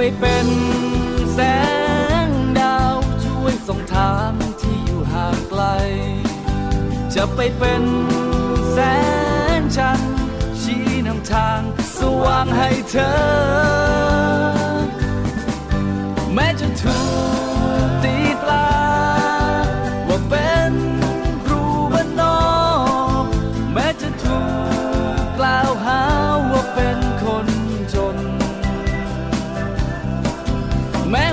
[0.00, 0.48] ไปเป็น
[1.34, 1.40] แส
[2.26, 5.62] งดาวช่วยส่องทางที่อยู่ห่างไกล
[7.14, 7.84] จะไปเป็น
[8.72, 8.78] แส
[9.58, 10.16] งจันทร์
[10.60, 11.60] ชี้นำทาง
[11.98, 14.57] สว่างให้เธอ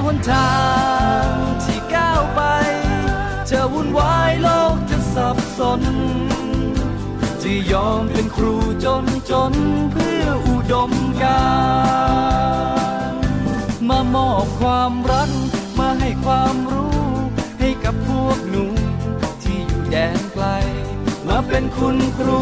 [0.05, 0.55] หนทา
[1.23, 1.27] ง
[1.63, 2.41] ที่ก้าวไป
[3.49, 5.81] จะวุ่นวายโลกจะสับสน
[7.41, 9.53] จะยอมเป็นครูจนจน
[9.91, 10.91] เพื่ออุดม
[11.23, 11.45] กา
[13.11, 13.13] ร
[13.89, 15.31] มามอบความรัก
[15.79, 16.99] มาให้ความรู้
[17.59, 18.65] ให้กับพวกหนู
[19.43, 20.45] ที่อยู่แดนไกล
[21.27, 22.41] มาเป็นคุณครู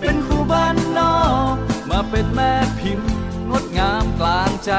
[0.00, 1.18] เป็นครูบ้านนอ
[1.52, 1.54] ก
[1.90, 3.17] มาเป็นแม่พิมพ์
[3.50, 4.72] งดงามกลางใจ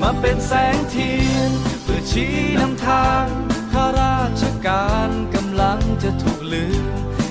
[0.00, 1.50] มาเป็นแสงเทียน
[1.82, 3.26] เพื่อชี้นำทาง
[3.72, 6.84] ข้าราชการกำลังจะถูกลืม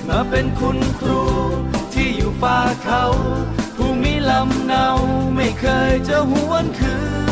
[0.08, 1.22] มาเป็นคุณครู
[1.94, 3.04] ที่อยู่ป่าเขา
[3.76, 4.86] ผู้มีลำเนา
[5.34, 6.96] ไม่เคยจะหวนคื
[7.28, 7.29] น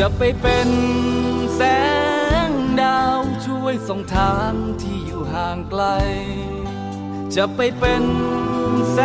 [0.00, 0.70] จะไปเป็น
[1.56, 1.60] แส
[2.48, 2.50] ง
[2.80, 5.82] ดาวช่วยส่องทางที่อยู่ห่างไกล
[7.34, 8.04] จะไปเป็น
[8.92, 8.98] แส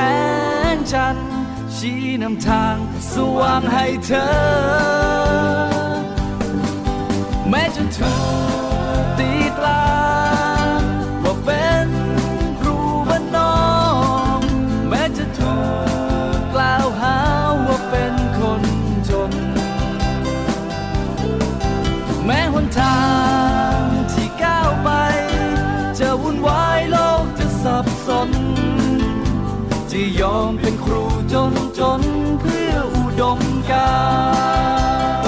[0.76, 1.32] งจันทร์
[1.76, 2.76] ชี้นำทาง
[3.14, 4.28] สว่างให้เธอ
[7.50, 8.14] แม้จะถู
[8.68, 8.69] ก
[30.38, 31.04] อมเป็นครู
[31.34, 32.02] จนจน
[32.40, 33.40] เพื่ออุดม
[33.72, 33.92] กา
[35.22, 35.26] ร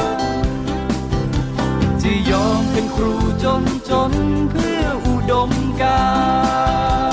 [2.01, 3.13] จะยอมเป็นครู
[3.43, 4.11] จนจน
[4.51, 5.51] เพื่ออุดม
[5.81, 6.01] กา
[7.09, 7.10] ร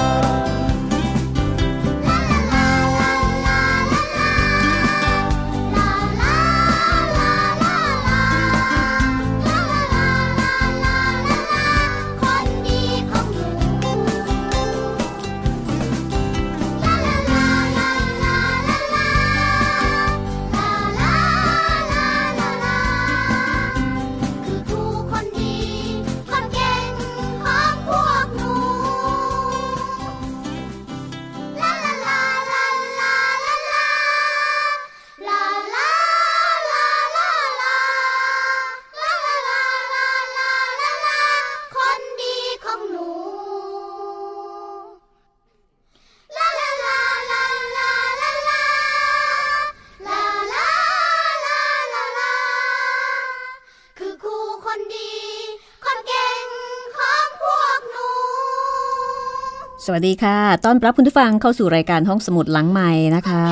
[59.90, 63.44] สวัสดีค่ะ ต้อนรับคุณผู้ฟังเข้าสู่รายการห้องสมุดหลังใหม่นะคะ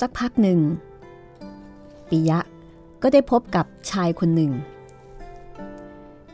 [0.00, 0.60] สักพักหนึ่ง
[2.10, 2.40] ปิยะ
[3.02, 4.52] ก็ได้พบกับชายคนหนึ่ง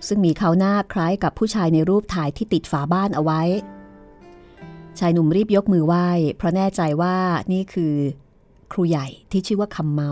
[0.07, 3.43] ซึ่งมีเขาหน้าคล้ายกับผู้ชายในรูปถ่ายที่ติดฝาบ้านเอาไว้
[4.99, 7.17] ชายหนุ่มรีบยกมือไหว้ เพราะแน่ใจว่า
[7.53, 7.95] นี่คือ
[8.73, 10.11] ครูใหญ่ที่ชื่อว่าคำเมา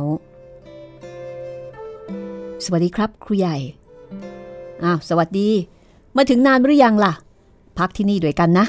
[2.65, 3.57] สวัสดีครับ ครูใหญ่
[4.85, 5.51] อ้าวสวัสดี
[6.17, 7.13] มาถึงนานหรือยังล่ะ
[7.79, 8.67] พักที่นี่ด้วยกันนะ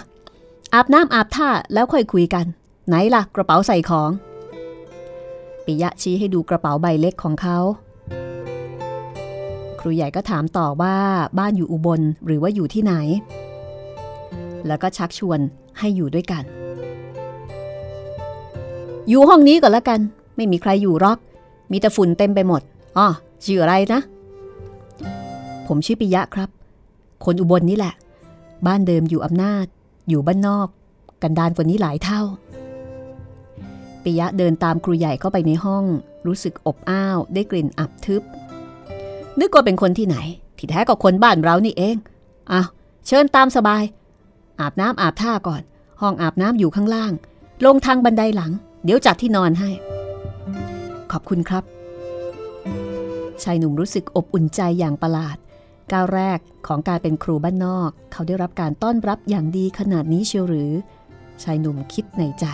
[0.74, 2.46] อาบน้ำอาบท่าแล้วค่อยคุยกัน
[2.88, 4.10] ไหนล่ะ กระเป๋าใส่ของ
[5.65, 7.58] ปิยะชี้ให้ดูกระเป๋าใบเล็กของเขา
[9.79, 10.96] ครูใหญ่ก็ถามต่อว่า
[11.39, 12.93] บ้านอยู่อุบลหรือว่าอยู่ที่ไหน
[14.67, 15.39] แล้วก็ชักชวน
[15.79, 16.43] ให้อยู่ด้วยกัน
[19.10, 20.00] อยู่ห้องนี้ก่อนละกัน
[20.36, 21.20] ไม่มีใครอยู่รอก
[21.72, 22.62] มีแต่ฝุ่นเต็มไปหมด
[22.98, 23.08] อ๋อ
[23.46, 24.01] ชื่ออะไรนะ
[25.67, 26.50] ผมชื่อปิยะครับ
[27.25, 27.93] คนอุบลนนี่แหละ
[28.67, 29.65] บ้านเดิมอยู่อำนาจ
[30.10, 30.67] อยู่บ้านนอก
[31.22, 32.22] กันดานกว่านี้หลายเท่า
[34.03, 35.86] ปิยะเดินตามครูใหญ่เข้าไปในห้อง
[36.27, 38.22] รู้สึกอบอ้าว ได้กลิ่นอับทึบ
[39.39, 40.17] นึกว่าเป็นคนที่ไหน
[40.57, 41.95] ที่แท้ก็คนบ้านเรานี่เอง
[42.51, 42.67] อ้าว
[43.07, 43.83] เชิญตามสบาย
[44.60, 45.62] อาบน้ำอาบท่าก่อน
[46.01, 47.12] ห้องอาบน้ำอยู่ข้างล่าง
[47.65, 48.51] ลงทางบันไดหลัง
[48.83, 49.69] เดี๋ยวจัดที่นอนให้
[51.12, 51.63] ขอบคุณครับ
[53.43, 55.38] ชายหนุ่มรู้สึกอบอุ่นใจอย่างประหลาด
[55.91, 60.72] ก้าวแรกของการเป็นครูบ้านนอก เขาได้รับการต้อนรับอย่างดีขนาดนี้เชียวหรือ
[61.43, 62.45] ชายหนุ่มคิดในใจ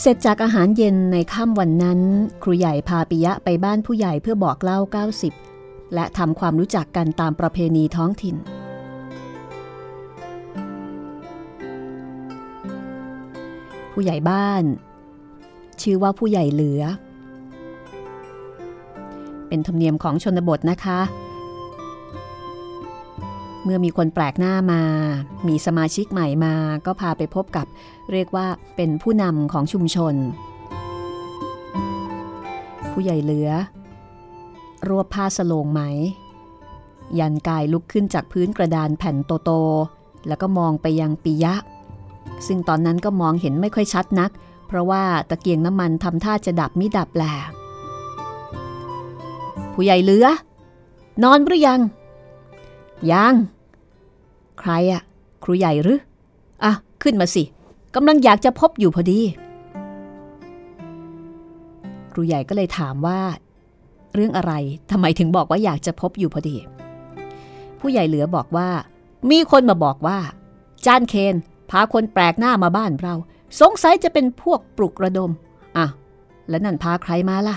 [0.00, 2.00] เสร็จจากอาหารเย็นในค่ำวันนั้น
[2.42, 4.78] ครูใหญ่พาปิยะไปบ้านผู้ใหญ่เพื่อบอกเล่า
[5.36, 8.36] 90 และทำความรู้จักกันตามประเพณีท้องถิ่น
[13.92, 14.62] ผู้ใหญ่บ้าน
[15.82, 16.82] ชื่อว่าผู้ใหญ่เหลือ
[19.48, 21.00] เป็นธรรมเนียมของชนบทนะคะ
[23.68, 24.82] เมื่อมีคนแปลกหน้ามา
[25.48, 26.54] มีสมาชิกใหม่มา
[26.86, 27.66] ก็พาไปพบกับ
[28.12, 28.46] เรียกว่า
[28.76, 30.14] เป็นผู้นำของชุมชน
[32.92, 33.50] ผู้ใหญ่เหลือ
[34.88, 35.82] รวบผ้าสโลงไหม
[37.18, 41.54] ยันกายลุกขึ้นจากพื้นกระดานแผ่นโตๆแล้วก็มองไปยังปิยะ
[42.46, 44.30] ซึ่งตอนนั้นก็มองเห็นไม่ค่อยชัดนัก
[44.68, 47.34] เพราะว่าตะเกียงน้ำมันทำท่าจะดับมิดับแหละ
[49.72, 50.26] ผู้ใหญ่เหลือ
[51.22, 51.80] นอนหรือยัง
[53.12, 53.34] ยัง
[54.60, 55.02] ใครอะ
[55.44, 56.00] ครูใหญ่หรือ
[56.64, 56.72] อะ
[57.02, 57.44] ขึ้นมาสิ
[57.94, 59.20] กำลังอยากจะพบอยู่พอดี
[62.12, 63.20] ครูใหญ่ก็เลยถามว่า
[64.14, 64.52] เรื่องอะไร
[64.90, 66.56] ทำไมถึงบอกว่าอยากจะพบอยู่พอดี
[67.80, 68.68] ผู้ใหญ่เหลือบอกว่า
[69.30, 70.18] มีคนมาบอกว่า
[70.86, 71.34] จานเคน
[71.70, 73.14] พาคนแปลกหน้ามาบ้านเรา
[73.60, 75.30] สงสัยจะเป็นพวกปลุกระดม
[75.76, 75.86] อะ
[76.48, 77.56] แล้วนั่นพาใครมาล่ะ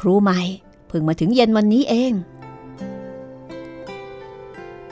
[0.00, 0.40] ครูใหม่
[0.86, 2.12] เพิ่งมาถึงเย็นวันนี้เอง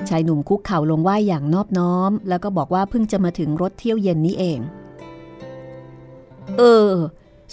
[0.09, 4.59] ชายหนุ่มคุกเข่าลงไหว้อย่างนอบน้อม แล้วก็บอกว่าเพิ่งจะมาถึงรถเที่ยวเย็นนี้เอง
[6.59, 6.93] เออ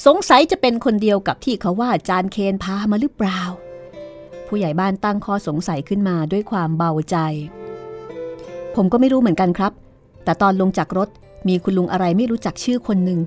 [0.06, 3.42] สงสัยจะเป็นคนเดียวกับที่เขาว่าจานเคนพามาหรือเปล่า
[4.48, 7.18] ผู้ใหญ่บ้านตั้งข้อสงสัยขึ้นมาด้วยความเบาใจ
[8.76, 9.72] ผมก็ไม่รู้เหมือนกันครับ
[10.24, 11.10] แต่ตอนลงจากรถ
[11.48, 13.20] มีคุณลุงอะไรไม่รู้จักชื่อคนหนึ่ง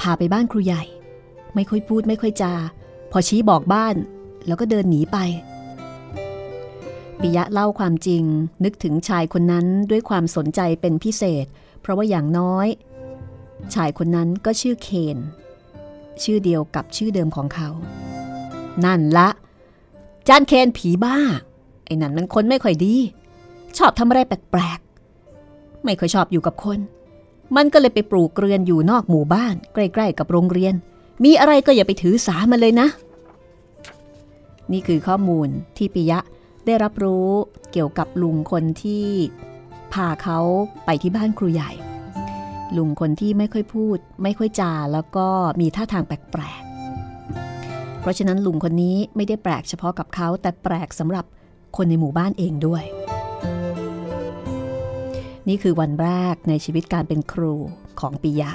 [0.00, 0.82] พาไปบ้านครูใหญ่
[1.54, 2.54] ไม่ค่อยพูดไม่ค่อยจา
[3.12, 3.96] พอชี้บอกบ้าน
[4.46, 5.18] แล้วก็เดินหนีไป
[7.20, 8.24] ปิยะเล่าความจริง
[8.64, 11.46] นึกถึงชายคนนั้นด้วยความสนใจเป็นพิเศษ
[11.80, 12.68] เพราะว่าอย่างน้อย
[13.74, 15.18] ชายคนนั้นก็ชื่อเคน
[16.22, 17.68] ชื่อเดียวกับชื่อเดิมของเขา
[18.84, 19.28] นั่นละ
[20.28, 21.16] จานเคนผีบ้า
[21.84, 22.94] ไอ้นั่นมันคนไม่ค่อยดี
[23.78, 26.78] ชอบทำอะไรแปลกๆ ไม่ค่อยชอบอยู่กับคน
[27.56, 30.74] มันก็เลยไปปลูกเรือนอยู่นอกหมู่บ้าน ใกล้ ๆ กับโรงเรียน
[31.24, 32.88] มีอะไรก็อย่าไปถือสามันเลยนะ
[34.72, 36.20] นี่คือข้อมูลที่ปิยะ
[36.68, 37.28] ได้รับรู้
[37.72, 39.06] เกี่ยวกับลุงคนที่
[39.92, 40.38] พาเขา
[40.84, 41.72] ไปที่บ้านครูใหญ่
[42.76, 45.26] ลุงคนที่ไม่ค่อยพูด ไม่ค่อยจาแล้วก็
[45.60, 51.24] มีท่าทางแปลกๆ เพราะฉะนั้นลุงคนนี้ไม่ได้แปลกเฉพาะกับเขาแต่แปลกสำหรับ
[51.76, 52.84] คนในหมู่บ้านเองด้วย
[55.48, 57.54] นี่คือวันแรกในชีวิตการเป็นครู
[58.00, 58.50] ของปิยะ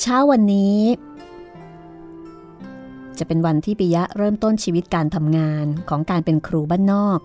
[0.00, 0.76] เช้าวันนี้
[3.18, 7.18] จะเป็นวันที่ปิยะเริ่มต้นชีวิตการทำงานของการเป็นครูบ้านนอก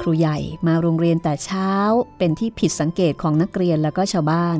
[0.00, 1.70] ครูใหญ่มาโรงเรียนแต่เช้า
[2.18, 4.58] เป็นที่ผิดสังเกตของนักเรียนแล้วก็ชาวบ้าน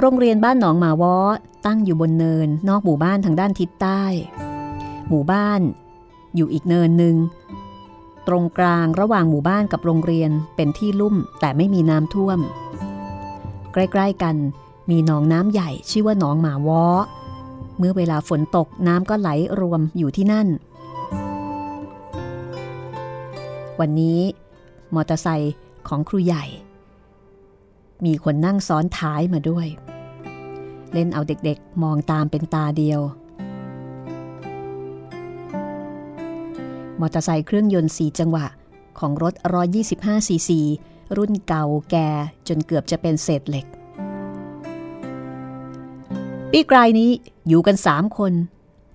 [0.00, 1.16] โรงเรียนบ้านหนองหมาวอ
[1.66, 4.02] ตั้งอยู่บนเนินนอกหมู่บ้านทางด้านทิศใต้
[5.08, 5.60] หมู่บ้าน
[6.36, 7.16] อยู่อีกเนินหนึ่ง
[8.26, 12.38] ตรงกลางระหว่างหมู่บ้านกับโรงเรียนเป็นที่ลุ่มแต่ไม่มีน้ำท่วม
[13.72, 14.36] ใกล้ ๆ กัน
[14.90, 16.84] มีหนองน้ำใหญ่ชื่อว่าหนองหมาวอ
[17.78, 19.28] เมื่อเวลาฝนตกน้ำก็ไหล
[19.60, 20.48] รวมอยู่ที่นั่น
[23.80, 24.20] วันนี้
[24.94, 25.54] มอเตอร์ไซค์
[25.88, 26.44] ของครูใหญ่
[28.04, 29.66] มีคนนั่งซ้อนท้ายมาด้วย
[30.92, 33.00] เล่นเอาเด็กๆมองตามเป็นตาเดียว
[37.00, 38.46] มอเตอร์ไซค์เครื่องยนต์สีจังหวะ
[38.98, 39.34] ของรถ
[39.80, 40.60] 125ซีซี
[41.16, 42.08] รุ่นเก่าแก่
[42.48, 43.66] จนเกือบจะเป็นเศษเหล็ก
[46.56, 47.10] ปีกลายนี้
[47.48, 48.32] อยู่กันสามคน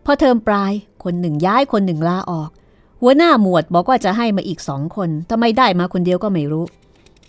[0.06, 0.74] พอเทอมปลาย
[1.04, 2.50] คนหนึ่งย้ายคนหนึ่งลาออก
[3.01, 6.66] หัวหน้าหมวดบอกว่าจะให้มาอีกสองคนทำไมได้มาคนเดียวก็ไม่รู้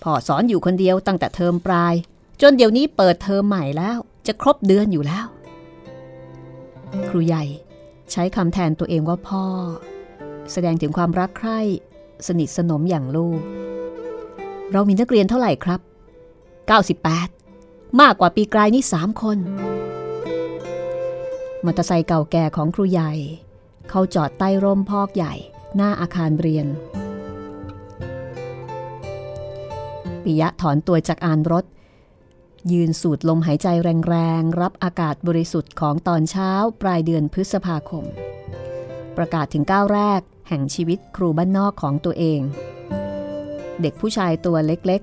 [0.03, 1.95] พ่อสอนอยู่คนเดียวตั้งแต่เทอมปลาย
[2.43, 5.27] จนเดี๋ยวนี้เปิดเทอมใหม่แล้ว จะครบเดือนอยู่แล้ว
[7.09, 7.45] ครูใหญ่
[8.13, 9.45] ใช้คำแทนตัวเองว่าพ่อ
[10.53, 11.61] แสดงถึงความรักใคร่
[12.27, 13.41] สนิทสนมอย่างลูก
[14.73, 15.81] เรามีนักเรียนเท่าไหร่ครับ
[17.11, 19.39] 98 มากกว่าปีกลายนี้สามคน
[21.65, 23.13] มอเตอร์ไซค์เก่าแก่ของครูใหญ่
[23.91, 25.35] เขาจอดใต้ร่มพอกใหญ่
[25.77, 26.67] หน้าอาคารเรียน
[30.23, 31.65] ปิยะถอนตัวจากอานรถ
[32.73, 33.69] ยืนสูดลมหายใจ
[34.09, 36.51] แรงๆ รับอากาศบริสุทธิ์ของตอนเช้า
[36.83, 38.05] ปลายเดือนพฤษภาคม
[39.17, 42.41] ประกาศถึงก้าวแรกแห่งชีวิตครูบ้านนอกของตัวเอง
[43.81, 45.03] เด็กผู้ชายตัวเล็ก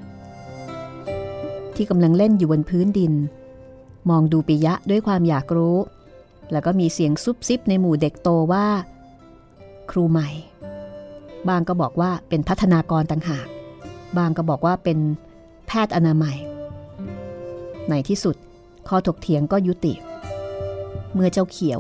[0.88, 3.14] ๆ ที่กำลังเล่นอยู่บนพื้นดิน
[4.10, 5.78] มองดูปิยะด้วยความอยากรู้
[6.51, 8.68] แล้วก็มีเสียงซุบซิบในหมู่เด็กโตว่า
[9.92, 10.30] ครูใหม่
[11.50, 13.48] บางก็บอกว่าเป็นพัฒนากรต่างหาก
[14.18, 15.00] บางก็บอกว่าเป็น
[15.68, 16.38] แพทย์อนามัย
[17.89, 18.36] ในที่สุด
[18.88, 19.94] ข้อถกเถียงก็ยุติ
[21.13, 21.80] เมื่อเจ้าเขียว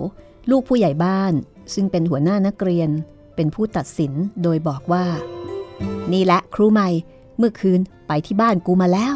[0.49, 1.33] ลูกผู้ใหญ่บ้าน
[1.73, 2.89] ซึ่งเป็นหัวหน้านักเรียน
[3.35, 5.05] เป็นผู้ตัดสินโดยบอกว่า
[6.13, 6.89] นี่แหละครูใหม่
[7.37, 9.15] เมื่อคืนไปที่บ้านกูมาแล้ว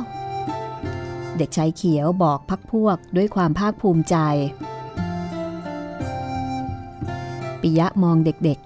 [1.37, 4.15] เด็กชายเขียวบอกพักพวกด้วยความภาคภูมิใจ
[7.61, 8.59] ปิยะมองเด็ก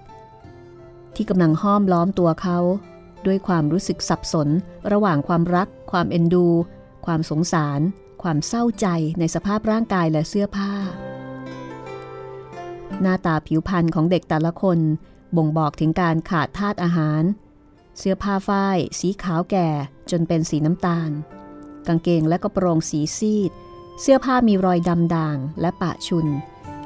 [0.56, 2.60] ๆ ที่กำลังห้อมล้อมตัวเขา
[3.26, 4.50] ด้วยความรู้สึกสับสน
[4.92, 6.48] ระหว่างความรัก ความเอ็นดู
[7.06, 7.80] ความสงสาร
[8.24, 8.88] ความเศร้าใจ
[9.20, 10.74] ในสภาพร่างกายและเสื้อผ้า
[13.02, 14.80] หน้าตาผิวพรรณของเด็กแต่ละคน
[15.38, 17.24] บ่งบอกถึงการขาดธาตุอาหาร
[17.98, 19.70] เสื้อผ้าฝ้าย สีขาวแก่
[20.12, 21.12] จนเป็นสีน้ำตาล
[21.88, 23.52] กางเกงและกระโปรงสีซีด
[24.02, 26.28] เสื้อผ้ามีรอยดำด่างและปะชุน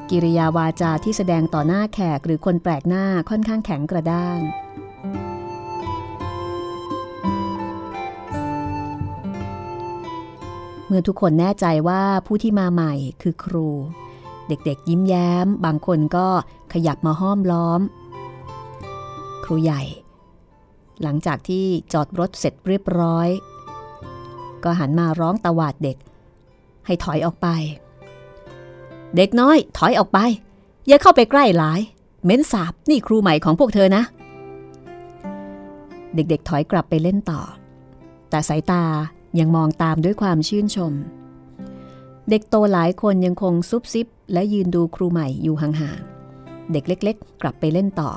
[0.10, 4.39] กิริยาวาจาที่แสดงต่อหน้าแขกหรือคนแปลกหน้าค่อนข้างแข็งกระด้าง
[10.86, 13.68] เมื่อทุกคนแน่ใจว่าผู้ที่มาใหม่คือครู
[14.48, 16.28] เด็กๆยิ้มแย้ม บางคนก็
[16.74, 17.82] ขยับมาห้อมล้อม
[19.44, 19.82] ครูใหญ่
[21.04, 23.28] หลังจากที่จอดรถเสร็จเรียบร้อย
[24.63, 25.98] ก็หันมาร้องตวาดเด็ก
[26.86, 27.48] ให้ถอยออกไป
[29.16, 30.20] เด็กน้อยถอยออกไป
[30.88, 31.80] อย่าเข้าไปใกล้หลาย
[32.25, 34.04] เม้นสาบนี่ครูใหม่ของพวกเธอนะ
[36.16, 37.42] เด็กๆถอยกลับไปเล่นต่อ
[38.30, 38.84] แต่สายตา
[39.39, 40.94] ยังมองตามด้วยความชื่นชม
[42.30, 48.12] เด็กโตหลายคนยังคงซุบซิบ และยืนดูครูใหม่อยู่ห่างๆ เด็กเล็ก ๆ กลับไปเล่นต่อ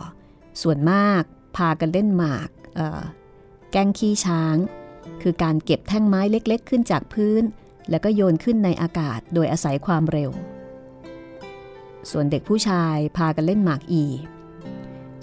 [0.63, 1.23] ส่วนมาก
[1.57, 2.49] พากันเล่นหมาก
[3.71, 4.57] แกงขี้ช้าง
[5.23, 7.43] คือการเก็บแท่งไม้เล็ก ๆ ขึ้นจากพื้น
[7.91, 10.31] แล้วก็โยนขึ้นในอากาศโดยอาศัยความเร็ว
[12.11, 14.05] ส่วนเด็กผู้ชายพากันเล่นหมากอี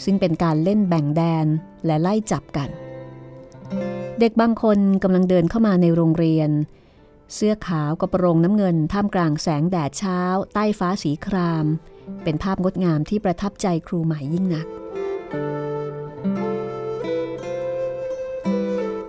[0.03, 1.45] ซึ่งเป็นการเล่นแบ่งแดน
[1.86, 2.69] และไล่จับกัน
[4.19, 6.50] เด็กบางคนกำลังเดินเข้ามาในโรงเรียน
[7.36, 10.19] เสื้อขาวกระโปรงน้ำเงินท่ามกลางแสงแดดเช้า
[10.53, 11.65] ใต้ฟ้าสีคราม
[12.24, 14.67] เป็นภาพงดงามที่ประทับใจครูใหม่ยิ่งนัก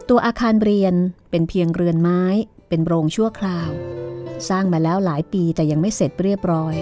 [0.09, 0.95] ตัวอาคารเรียน
[1.31, 2.23] เป็นเพียงเรือนไม้
[2.69, 3.71] เป็นโรงชั่วคราว
[4.49, 6.75] สร้างมาแล้วหลายปีแต่ยังไม่เสร็จเรียบร้อย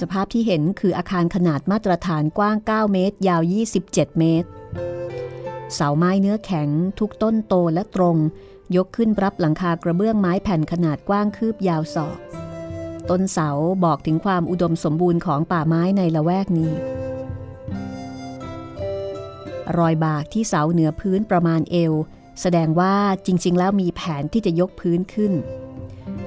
[0.00, 3.42] สภาพที่เห็นคืออาคารขนาดมาตรฐานกว้าง 9 เมตร ยาว
[3.80, 4.48] 27 เมตร
[5.74, 8.16] เสาไม้เนื้อแข็งทุกต้นโตและตรง
[8.76, 12.18] ยกขึ้นรับหลังคากระเบื้องไม้แผ่นขนาดกว้างคืบยาวศอก
[13.10, 13.50] ต้นเสา
[13.84, 16.72] บอกถึงความอุดมสมบูรณ์ของป่าไม้ในละแวกนี้
[19.78, 21.92] รอยบากที่เสาเหนือพื้นประมาณเอว
[22.40, 22.94] แสดงว่า
[23.26, 25.32] จริงๆ แล้วมีแผนที่จะยกพื้นขึ้น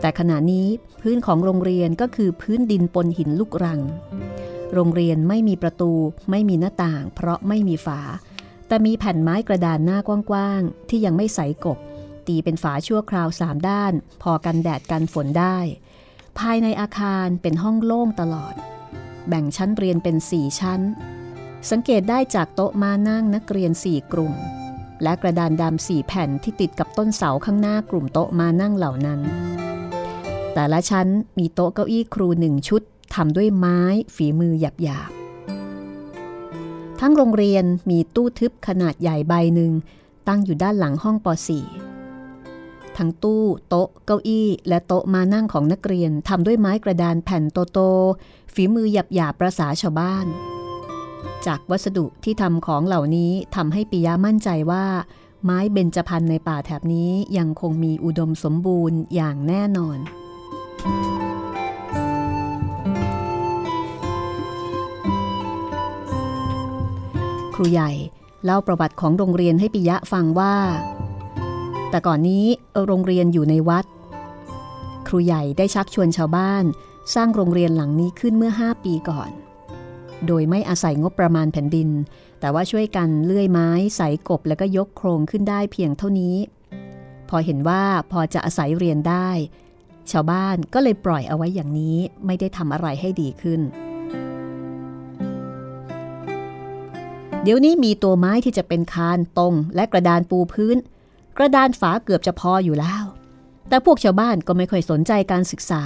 [0.01, 0.67] แต่ขณะนี้
[1.01, 3.81] พื้นของโรงเรียนก็คือพื้นดินปนหินลูกรัง
[4.73, 5.91] โรงเรียนไม่มีประตู
[6.31, 8.01] ไม่มีหน้าต่าง เพราะไม่มีฝา
[8.67, 11.77] แต่มีแผ่นไม้กระดานหน้ากว้างๆที่ยังไม่ใสกบ
[12.27, 15.57] ตีเป็นฝาชั่วคราวสามด้าน พอกันแดดกันฝนได้
[16.39, 18.53] ภายในอาคารเป็นห้องโล่งตลอด
[19.27, 20.81] แบ่งชั้นเรียนเป็นสี่ชั้น
[21.69, 24.33] สังเกตได้จากโต๊ะมานั่งนักเรียนสี่กลุ่ม
[25.03, 29.19] และกระดานดำสี่แผ่นที่ติดกับต้นเสาข้างหน้ากลุ่มโต๊ะมานั่งเหล่านั้น
[30.53, 32.81] แต่ละชั้นมีโต๊ะเก้าอี้ครูหนึ่งชุด
[33.15, 33.79] ทำด้วยไม้
[34.15, 39.71] ฝีมือหยาบๆ ทั้งโรงเรียนมีตู้ทึบขนาดใหญ่ใบหนึ่ง
[40.27, 41.27] ตั้งอยู่ด้านหลังห้องป
[42.17, 50.25] .4 ทั้งตู้โต๊ะเก้าอี้ และโต๊ะมานั่งของนักเรียนทำด้วยไม้กระดานแผ่นโตๆฝีมือหยาบๆประษาชาวบ้าน
[51.45, 54.85] จากวัสดุที่ทำของเหล่านี้ทำให้ปิยามั่นใจว่า
[55.43, 59.99] ไม้เบญจพรรณในป่าแถบนี้ยังคงมีอุดมสมบูรณ์อย่างแน่นอน
[67.55, 67.91] ครูใหญ่
[68.45, 70.55] เล่าประวัติของโรงเรียนให้ปิยะฟังว่า
[71.89, 72.45] แต่ก่อนนี้
[72.85, 73.85] โรงเรียนอยู่ในวัด
[75.07, 76.63] ครูใหญ่ได้ชักชวนชาวบ้าน
[77.15, 79.29] สร้างโรงเรียนหลังนี้ขึ้นเมื่อ 5 ปีก่อน
[80.27, 81.89] โดยไม่อาศัยงบประมาณแผ่นดิน
[82.39, 86.35] แต่ว่าช่วยกันเลื่อยไม้ใส่กบแล้วก็ยกโครงขึ้นได้เพียงเท่านี้
[87.29, 89.29] พอเห็นว่าพอจะอาศัยเรียนได้
[90.11, 93.61] ชาวบ้านก็เลยปล่อยเอาไว้อย่างนี้ไม่ได้ทำอะไรให้ดีขึ้น
[97.43, 100.77] เดี๋ยวนี้มีตัวไม้ที่จะเป็นคานตรงและกระดานปูพื้น
[101.37, 103.03] กระดานฝาเกือบจะพออยู่แล้ว
[103.69, 105.81] แต่พวกชาวบ้านก็ไม่ค่อยสนใจการศึกษา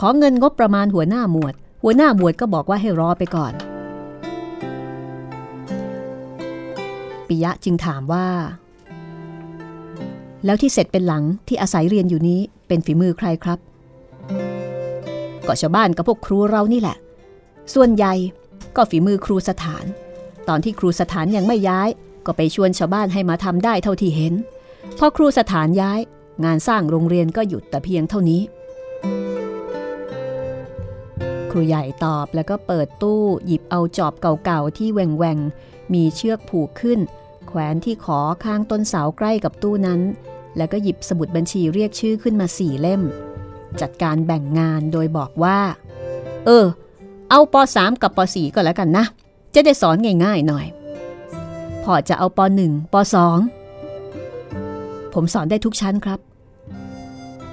[0.00, 3.52] ขอเงินงบประมาณหัวหน้าหมวด หัวหน้าหมวดก็บอกว่าให้รอไปก่อน
[7.26, 8.26] ปิยะจึงถามว่า
[10.44, 13.58] แล้วที่เสร็จเป็นหลังที่อาศัยเรียนอยู่นี้ เป็นฝีมือใครครับ
[15.46, 16.96] ก็ชาวบ้านกับพวกครูเรานี่แหละ
[17.74, 18.14] ส่วนใหญ่
[18.76, 19.84] ก็ฝีมือครูสถาน
[20.48, 21.88] ตอนที่ครูสถานยังไม่ย้าย
[22.26, 24.34] ก็ไปชวนชาวบ้านให้มาทำได้เท่าที่เห็น
[24.98, 26.00] พอครูสถานย้าย
[26.44, 28.42] งานสร้างโรงเรียนก็หยุดแต่เพียงเท่านี้
[31.50, 37.00] ครูใหญ่ตอบแล้วก็เปิดตู้หยิบเอาจอบเก่าๆที่แหว่งๆมีเชือกผูกขึ้น
[37.48, 40.00] แขวนที่ขอข้างต้นเสาใกล้กับตู้นั้น
[40.56, 43.02] แล้วก็หยิบสมุดบัญชีเรียกชื่อขึ้นมาสี่เล่ม
[43.80, 45.58] จัดการแบ่งงานโดยบอกว่า
[46.46, 46.66] เออ
[47.30, 49.04] เอาป .3 กับป .4 ก็แล้วกันนะ
[49.54, 50.66] จะได้สอนง่ายๆหน่อย
[51.84, 52.94] พอจะเอาป .1 ป
[53.94, 56.20] .2 ผมสอนได้ทุกชั้นครับ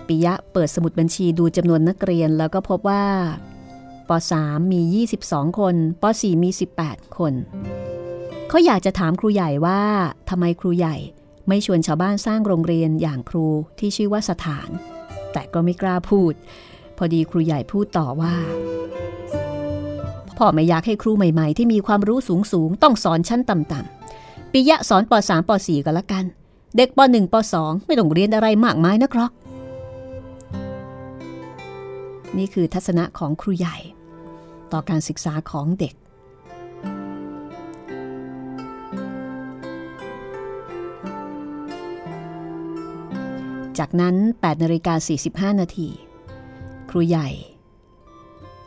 [0.07, 3.05] ปิยะเปิดสมุดบัญชีดูจำนวนนักเรียนแล้วก็พบว่า
[4.09, 4.81] ป .3 มี
[5.17, 6.49] 22 คนป .4 มี
[6.83, 7.33] 18 คน
[8.49, 9.81] เขาอยากจะถามครูใหญ่ว่า
[10.29, 10.95] ทำไมครูใหญ่
[11.47, 13.47] ไม่ชวนชาวบ้านสร้างโรงเรียนอย่างครู
[13.79, 14.69] ที่ชื่อว่าสถาน
[15.33, 16.33] แต่ก็ไม่กล้าพูด
[16.97, 18.35] พอดีครูใหญ่พูดต่อว่า
[20.37, 26.25] พ่อไม่อยากให้ครูใหม่ๆ ที่มีความรู้สูงสูงต้องสอนชั้นต่ำๆปิยะสอนป .3 ป .4 ก็แล้วกัน
[26.77, 29.31] เด็กป .1 ป .2 ไม่ต้องเรียนอะไรมากมายนะครับ
[32.37, 33.77] นี่คือทัศนะของครูใหญ่
[34.71, 35.93] ต่อการศึกษาของเด็ก
[43.79, 44.93] จากนั้น8นาฬิกา
[45.53, 45.89] 45 นาที
[46.89, 47.29] ครูใหญ่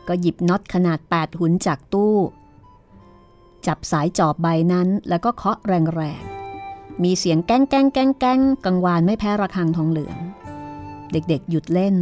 [0.07, 2.15] ก็หยิบน็อตขนาด 8 หุนจากตู้
[3.67, 10.17] จับสายจอบใบนั้นแล้วก็เคาะแรงๆ มีเสียงแก้งแก้งแก้งแก้งกังวานไม่แพ้ระฆังทองเหลือง
[11.11, 11.95] เด็กๆหยุดเล่น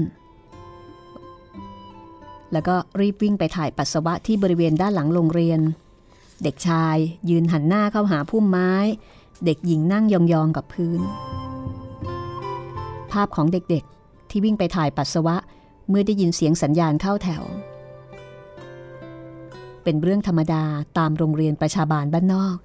[2.51, 5.59] แล้วก็รีบวิ่งไปถ่ายปัสสาวะที่บริเวณด้านหลังโรงเรียน
[6.43, 6.97] เด็กชาย
[7.29, 8.73] ยืนหันหน้าเข้าหาพุ่มไม้
[9.45, 11.01] เด็กหญิงนั่งยองๆกับพื้น
[13.25, 15.35] พของเด็กๆ ที่วิ่งไปถ่ายปัสสาวะ
[15.89, 17.43] เมื่อได้ยินเสียงสัญญาณเข้าแถว
[19.83, 20.63] เป็นเรื่องธรรมดา
[20.97, 22.57] ตามโรงเรียนประชาบาลบ้านนอก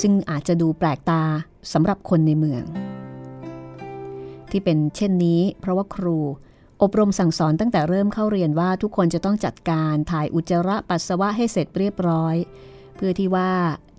[0.00, 1.22] ซึ่งอาจจะดูแปลกตา
[1.72, 2.62] สำหรับคนในเมือง
[4.50, 6.18] ที่เป็นเช่นนี้ เพราะว่าครู
[6.82, 12.36] อบรมสั่งสอนตั้งแต่เริ่มเข้าเรียนว่าทุกคนจะต้องจัดการถ่ายอุจจาระปัสสาวะให้เสร็จเรียบร้อย
[12.96, 13.50] เพื่อที่ว่า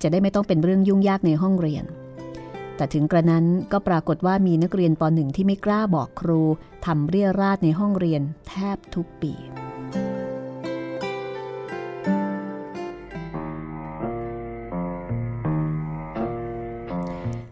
[0.01, 1.83] จะได้ไม่ต้องเป็นเรื่องยุ่งยากในห้องเรียน
[2.79, 6.41] แต่ถึงกระนั้นก็ปรากฏว่ามีนักเรียนป .1 ที่ไม่กล้าบอกครู
[6.85, 9.33] ทำเรียราดในห้องเรียนแทบทุกปี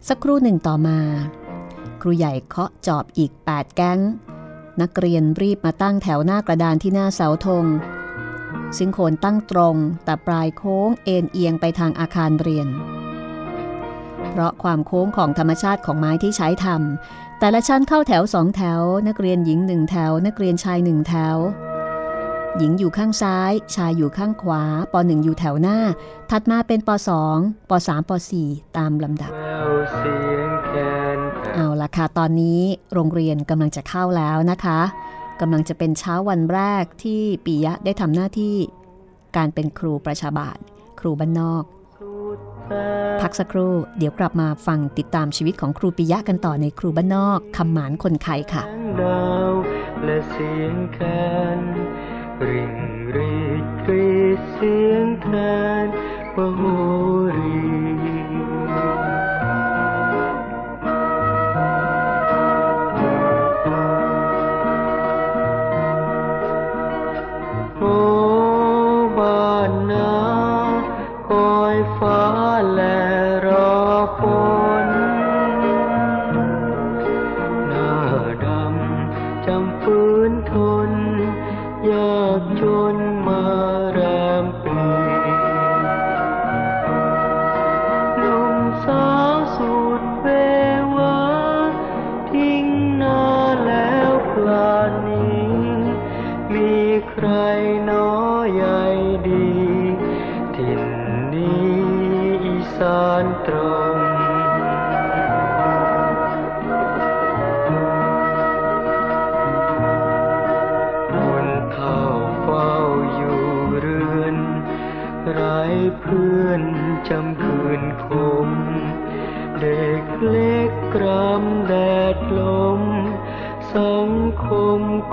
[0.08, 1.00] สักครู่หนึ่งต่อมา
[2.02, 4.00] ครูใหญ่เคาะจอบอีก 8 แก๊ง
[4.82, 7.66] นักเรียนรีบมาตั้งแถวหน้ากระดานที่หน้าเสาธง
[8.78, 12.70] ซึ่งโคนตั้งตรงแต่ปลายโค้งเอ็นเอียงไปทางอาคารเรียน
[14.38, 21.38] เพราะความโค้งของธรรมชาติของไม้ที่ใช้ทำแต่ละชั้นเข้าแถวสองแถว นักเรียนหญิงหนึ่งแถว นักเรียนชายหนึ่งแถว
[22.58, 25.78] หญิงอยู่ข้างซ้าย ชายอยู่ข้างขวาปหนึ่งอยู่แถวหน้า
[26.30, 27.38] ถัดมาเป็นปสอง
[27.70, 29.32] ปสามปสี่ตามลำดับ
[31.56, 32.62] เอาละค่ะตอนนี้
[32.94, 34.80] โรงเรียนกำลังจะเข้าแล้วนะคะ
[35.42, 38.56] กำลังจะเป็นเช้าวันแรกที่ปียะได้ทำหน้าที่
[39.38, 40.58] การเป็นครูประชาบาท
[41.00, 41.64] ครูบ้านนอก
[43.22, 48.64] พักสักครู่ เดี๋ยวกลับมาฟังติดตามชีวิตของครูปิยะกันต่อในครูบ้านนอกคำหมานคนไข้ค่ะ
[49.02, 49.54] ดาว
[50.04, 51.00] และเสียงแค
[51.58, 51.60] น
[52.48, 52.74] ริง
[53.16, 55.28] รีดกรีดเสียงแค
[55.86, 55.88] น
[56.36, 56.62] มโห
[71.96, 74.87] Falera rock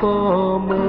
[0.05, 0.84] como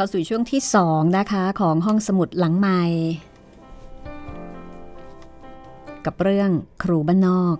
[0.00, 2.82] เข้าสู่ช่วงที่สองนะคะของห้องสมุดหลังใหม่
[6.04, 6.50] กับเรื่อง
[6.82, 7.56] ครูบ้านนอก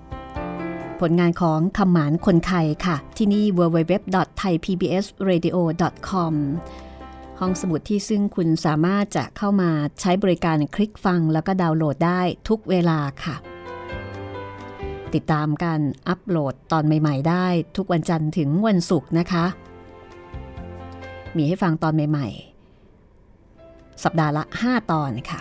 [1.01, 6.33] ผลงานของคำหมานคนไทยค่ะ ที่นี่ www.thaipbsradio.com
[7.41, 9.71] ห้องสมุดที่ซึ่งคุณสามารถจะเข้ามา
[10.01, 13.37] ใช้บริการคลิกฟังแล้วก็ดาวน์โหลดได้ทุกเวลาค่ะ
[15.15, 17.47] ติดตามการอัปโหลดตอนใหม่ ๆ ได้
[17.77, 19.47] ทุกวันจันทร์ถึงวันศุกร์นะคะ
[21.37, 25.41] มีให้ฟังตอนใหม่ๆ สัปดาห์ละ 5 ตอนค่ะ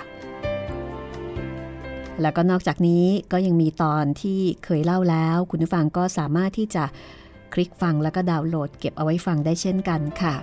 [2.21, 6.83] แล้วก็นอกจากนี้ก็ยังมีตอนที่เคยเล่าแล้ว คุณผู้ฟังก็สามารถที่จะ
[7.53, 10.35] คลิกฟังแล้วก็ดาวน์โหลด เก็บเอาไว้ฟังได้เช่นกันค่ะ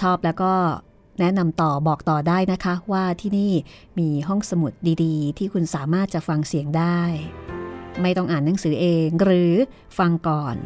[0.00, 0.52] ชอบแล้วก็
[1.20, 3.52] แนะนำต่อบอกต่อได้นะคะว่าที่นี่
[3.98, 4.72] มีห้องสมุด
[5.04, 7.00] ดีๆ ที่คุณสามารถจะฟังเสียงได้
[8.02, 9.52] ไม่ต้องอ่านหนังสือเองหรือ
[9.98, 10.56] ฟังก่อน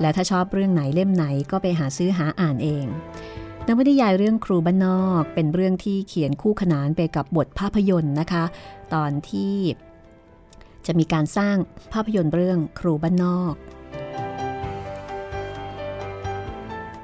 [0.00, 2.86] และถ้าชอบเรื่องไหนเล่มไหนก็ไปหาซื้อหาอ่านเอง
[3.66, 8.44] นวนิยายเรื่องครูบ้านนอกเป็นเรื่องที่เขียนคู่ขนานไปกับบทภาพยนตร์นะคะ
[8.94, 9.54] ตอนที่
[10.86, 11.56] จะมีการสร้าง
[11.92, 13.54] ภาพยนตร์เรื่องครูบ้านนอก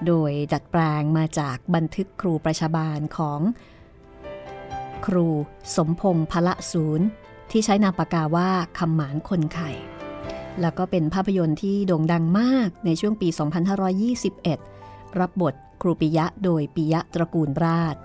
[0.07, 3.40] โดยดัดแปลงมาจากบันทึกครูประชาบาลของ
[5.07, 5.26] ครู
[5.76, 7.07] สมพงษ์พละศูนย์
[7.50, 9.70] ที่ใช้นามปากกาว่าคำหมานคนไข่
[10.61, 13.29] แล้วก็เป็นภาพยนตร์ที่โด่งดังมากในช่วงปี
[14.43, 17.97] 2521 รับบทครูปิยะโดยปิยะตระกูลราช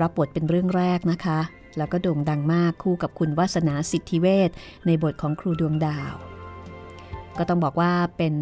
[0.00, 1.40] รับบทเป็นเรื่องแรกนะคะ
[1.76, 4.50] แล้วก็โด่งดังมากคู่กับคุณวาสนาสิทธิเวช
[4.86, 6.14] ในบทของครูดวงดาว
[7.38, 8.34] ก็ต้องบอกว่าเป็น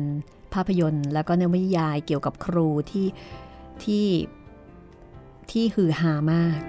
[0.55, 3.07] ภาพยนตร์แล้วก็นวนิยายเกี่ยวกับครูที่
[3.85, 4.07] ที่
[5.51, 6.61] ที่ฮือฮามาก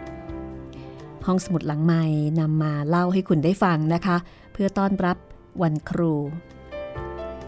[1.25, 2.03] ห้องสมุดหลังใหม่
[2.39, 4.17] นำมาเล่าให้คุณได้ฟังนะคะ
[4.53, 5.17] เพื่อต้อนรับ
[5.61, 6.13] วันครู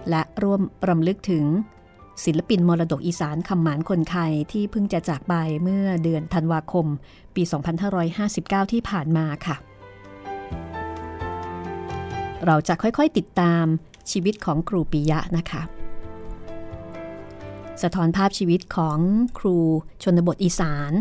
[0.10, 1.45] และร่วมรำลึกถึง
[2.24, 6.86] ศิลปินมรดกอีสานคำหมานคนไทยที่เพิ่งจะจากไปเมื่อเดือนธันวาคม
[7.36, 7.43] ปี
[8.08, 9.56] 2559 ที่ผ่านมาค่ะ
[12.45, 13.65] เราจะค่อยๆติดตาม
[14.12, 15.62] ชีวิตของครูปิยะนะคะ
[17.82, 19.00] สะท้อนภาพชีวิตของ
[19.39, 19.58] ครู
[20.04, 20.91] ชนบทอีสาน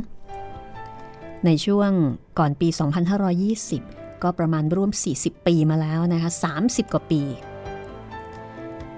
[1.44, 1.90] ในช่วง
[2.38, 2.68] ก่อนปี
[3.58, 6.30] 2520 ก็ประมาณร่วม 40 ปีมาแล้วนะคะ
[6.62, 7.22] 30 กว่าปี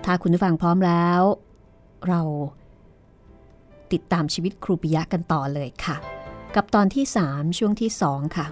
[0.04, 1.20] ถ้าคุณผู้ฟังพร้อมแล้ว
[2.08, 2.20] เรา
[3.92, 5.96] ติดตามชีวิตครูปิยะกันต่อเลยค่ะ
[6.54, 8.46] กับตอนที่ 3 ช่วงที่ 2 ค่ะ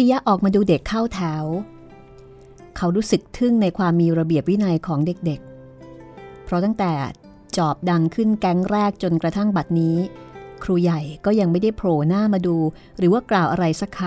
[0.00, 1.44] ปิยะออกมาดูเด็กเข้าแถว
[2.76, 6.92] เขารู้สึกทึ่งในความมีระเบียบวินัยของเด็กๆ เพราะตั้งแต่
[7.56, 9.96] จอบดังขึ้นแก๊งแรกจนกระทั่งบัดนี้
[10.62, 12.56] ครูใหญ่ก็ยังไม่ได้โผล่หน้ามาดู
[12.98, 14.00] หรือว่ากล่าวอะไรสักค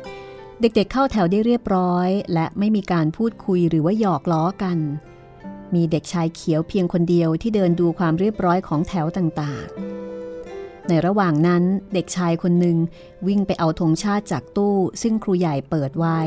[0.00, 4.78] ำเด็กๆเข้าแถวได้เรียบร้อย และไม่มีการพูดคุยหรือว่าหยอกล้อกัน
[5.74, 10.07] มีเด็กชายเขียวเพียงคนเดียวที่เดินดูความเรียบร้อยของแถวต่างๆ
[10.88, 11.62] ในระหว่างนั้น
[11.94, 12.76] เด็กชายคนหนึ่ง
[13.26, 16.20] วิ่งไปเอาธงชาติจากตู้ ซึ่งครูใหญ่เปิดไว้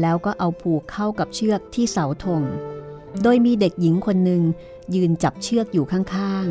[0.00, 2.42] แล้วก็เอาผูกเข้ากับเชือกที่เสาธง
[3.22, 4.42] โดยมีเด็กหญิงคนหนึ่ง
[4.94, 6.46] ยืนจับเชือกอยู่ข้าง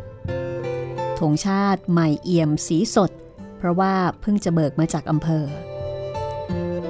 [0.00, 3.10] ๆธงชาติใหม่เอี่ยมสีสด
[3.58, 5.46] เพราะว่าเพิ่งจะเบิกมาจากอำเภอ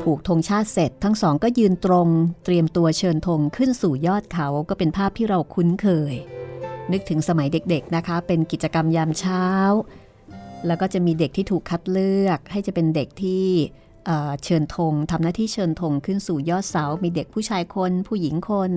[0.03, 2.09] ผูกธงชาติเสร็จทั้งสองก็ยืนตรง
[2.45, 6.15] เตรียมตัวเชิญธงขึ้นสู่ยอดเขาก็เป็นภาพที่เราคุ้นเคย
[6.93, 9.47] นึกถึงสมัยเด็กๆนะคะ เป็นกิจกรรมยามเช้า
[10.67, 13.47] แล้วก็จะมีเด็กที่ถูกคัดเลือก ให้จะเป็นเด็กที่
[14.45, 18.71] เชิญธงทำหน้าที่เชิญธงขึ้นสู่ยอดเสา มีเด็กผู้ชายคน ผู้หญิงคน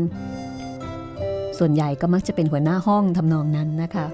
[1.57, 4.05] ส่วนใหญ่ก็มักจะเป็นหัวหน้าห้องทำนองนั้นนะคะ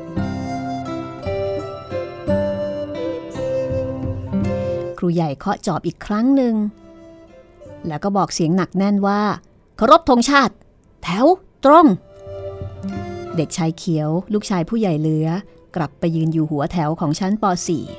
[4.98, 6.56] ครูใหญ่เคาะจอบอีกครั้งหนึ่ง
[7.88, 9.22] แล้วก็บอกเสียงหนักแน่นว่า
[9.78, 10.54] เคารพธงชาติ
[11.04, 11.26] แถว
[11.66, 11.86] ตรง
[13.38, 15.28] เด็กชายเขียว ลูกชายผู้ใหญ่เหลือ
[15.76, 17.46] กลับไปยืนอยู่หัวแถวของชั้นป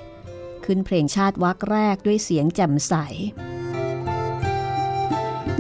[0.05, 2.95] .4 ขึ้นเพลงชาติวักแรกด้วยเสียงแจ่มใส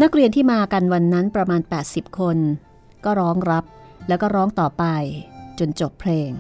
[0.02, 2.38] นักเรียนที่มากันวันนั้นประมาณ 80 คน
[3.04, 3.64] ก็ร้องรับ
[4.08, 4.84] แล้วก็ร้องต่อไป
[5.58, 6.30] จนจบเพลง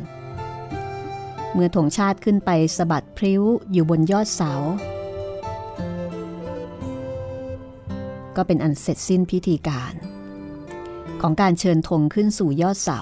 [1.52, 4.52] เมื่อธงชาติขึ้นไปสะบัดพริ้วอยู่บนยอดเสา
[8.36, 9.94] ก็เป็นอันเสร็จสิ้นพิธีการ
[11.22, 13.00] ของการเชิญธงขึ้นสู่ยอดเสา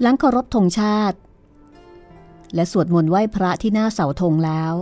[0.00, 1.18] หลังเคารพธงชาติ
[2.54, 4.72] และสวดมนต์ไหว้พระที่หน้าเสาธงแล้ว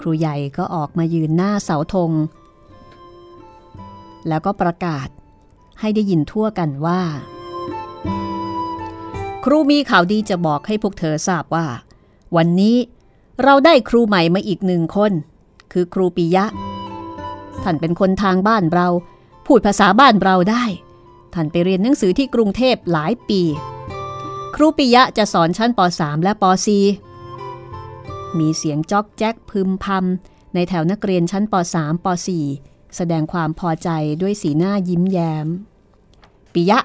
[0.00, 2.10] ครูใหญ่ก็ออกมายืนหน้าเสาธง
[4.28, 5.08] แล้วก็ประกาศ
[5.80, 7.00] ให้ได้ยินทั่วกันว่า
[9.44, 11.66] ครูมีข่าวดีจะบอกให้พวกเธอทราบว่า
[12.36, 12.76] วันนี้
[13.42, 15.12] เราได้ครูใหม่มาอีกหนึ่งคน
[15.72, 16.44] คือครูปิยะ
[17.64, 18.88] ท่านเป็นคนทางบ้านเรา
[19.46, 20.64] พูดภาษาบ้านเราได้
[21.34, 23.42] ท่านไปเรียนหนังสือที่กรุงเทพหลายปี
[24.54, 26.44] ครูปิยะจะสอนชั้นป .3 และป
[27.26, 32.06] .4 มีเสียงจอกแจ๊กพึมพำในแถวนักเรียนชั้นป .3 ป
[32.46, 33.88] .4 แสดงความพอใจ
[34.22, 35.46] ด้วยสีหน้ายิ้มแย้ม
[36.52, 36.78] ปิยะ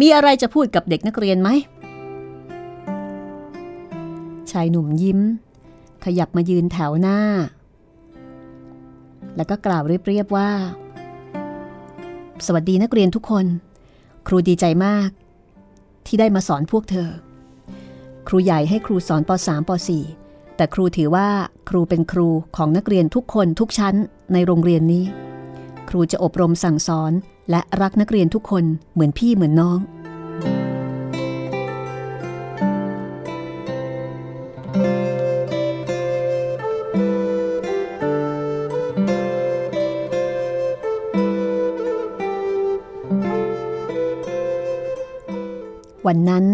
[0.00, 1.48] มีอะไรจะพูดกับเด็กนักเรียนไหม
[4.50, 5.20] ชายหนุ่มยิ้ม
[6.04, 7.18] ขยับมายืนแถวหน้า
[9.36, 10.50] แล้วก็กล่าวเรียบๆว่า
[12.46, 13.46] สวัสดีนักเรียนทุกคน
[14.26, 15.08] ครูดีใจมาก
[16.06, 17.10] ที่ได้มาสอนพวกเธอ
[18.28, 19.70] ครูใหญ่ให้ครูสอนป .3 ป
[20.12, 21.28] .4 แต่ครูถือว่า
[21.68, 23.94] ครูเป็นครูของนักเรียนทุกคนทุกชั้น
[24.32, 25.04] ในโรงเรียนนี้
[25.88, 27.12] ครูจะอบรมสั่งสอน
[27.50, 29.78] และรักนักเรียนทุกคนเหมือนพี่เหมือนน้อง
[46.06, 46.44] วันนั้น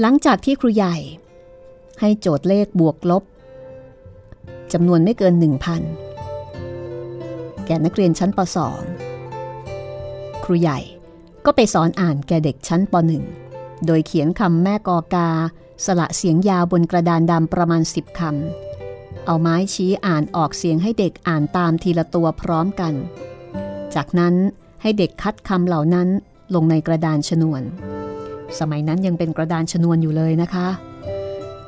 [0.00, 0.96] หลังจากที่ครูใหญ่
[2.00, 3.22] ให้โจทย์เลขบวกลบ
[4.72, 5.34] จำนวนไม่เกิน
[6.70, 8.38] 1,000 แก่นักเรียนชั้นป
[9.64, 10.78] .2 ครูใหญ่
[11.44, 12.94] ก็ไปสอนอ่านแก่เด็กชั้นป
[13.40, 15.28] .1 โดยเขียนคำแม่กอกา
[15.84, 22.94] สละเสียงยาวบนกระดานดำประมาณ 10คำเอาไม้ชี้อ่านออกเสียงให้เด็กอ่านตามทีละตัวพร้อมกัน
[23.94, 24.34] จากนั้น
[24.82, 26.08] ให้เด็กคัดคำเหล่านั้น
[26.54, 27.62] ลงในกระดานชนวน
[28.58, 30.68] สมัยนั้นยังเป็นกระดานชนวนอยู่เลยนะคะ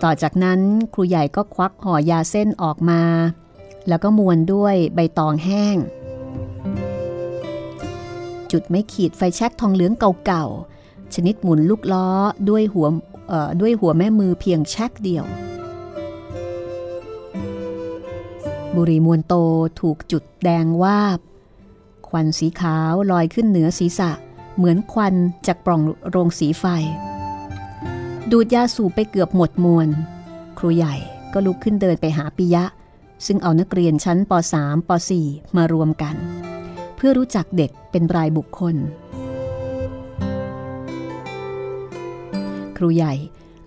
[0.03, 0.61] ต่อจากนั้น
[0.95, 3.03] ครูใหญ่ก็ควักห่อยาเส้นออกมา
[3.89, 5.77] แล้วก็มวนด้วยใบตองแห้ง
[8.53, 9.93] จุดไม่ขีดไฟแช็กทองเหลือง
[10.27, 12.09] เก่าๆ ชนิดหมุนลูกล้อ
[12.49, 12.87] ด้วยหัว
[13.61, 15.25] ด้วยหัวแม่มือเพียงแช็กเดียว
[18.75, 19.35] บุรีมวนโต
[19.81, 21.19] ถูกจุดแดงวาบ
[22.09, 25.15] ควันสีขาวลอยขึ้นเหนือศีรษะเเหมือนควัน
[25.47, 26.65] จากปล่องโรงสีไฟ
[28.31, 29.89] ดูดยาสูบไปเกือบหมดมวล
[30.59, 30.95] ครูใหญ่
[31.33, 32.65] ก็ลุกขึ้นเดินไปหาปิยะ
[33.27, 34.91] ซึ่งเอานักเรียนชั้นป .3 ป
[35.23, 36.15] .4 มารวมกัน
[36.97, 38.77] เพื่อรู้จักเด็กเป็นรายบุคคล
[42.77, 43.15] ครูใหญ่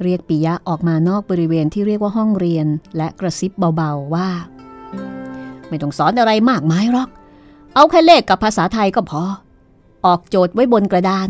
[0.03, 4.29] เรียกปิยะออกมานอกบริเวณที่เรียกว่าห้องเรียน และกระซิบเบาๆว่า
[5.69, 7.10] ไม่ต้องสอนอะไรมากมายหรอก
[7.75, 9.23] เอาแค่เลขกับภาษาไทยก็พอ
[10.05, 11.27] ออกโจทย์ไว้บนกระดาน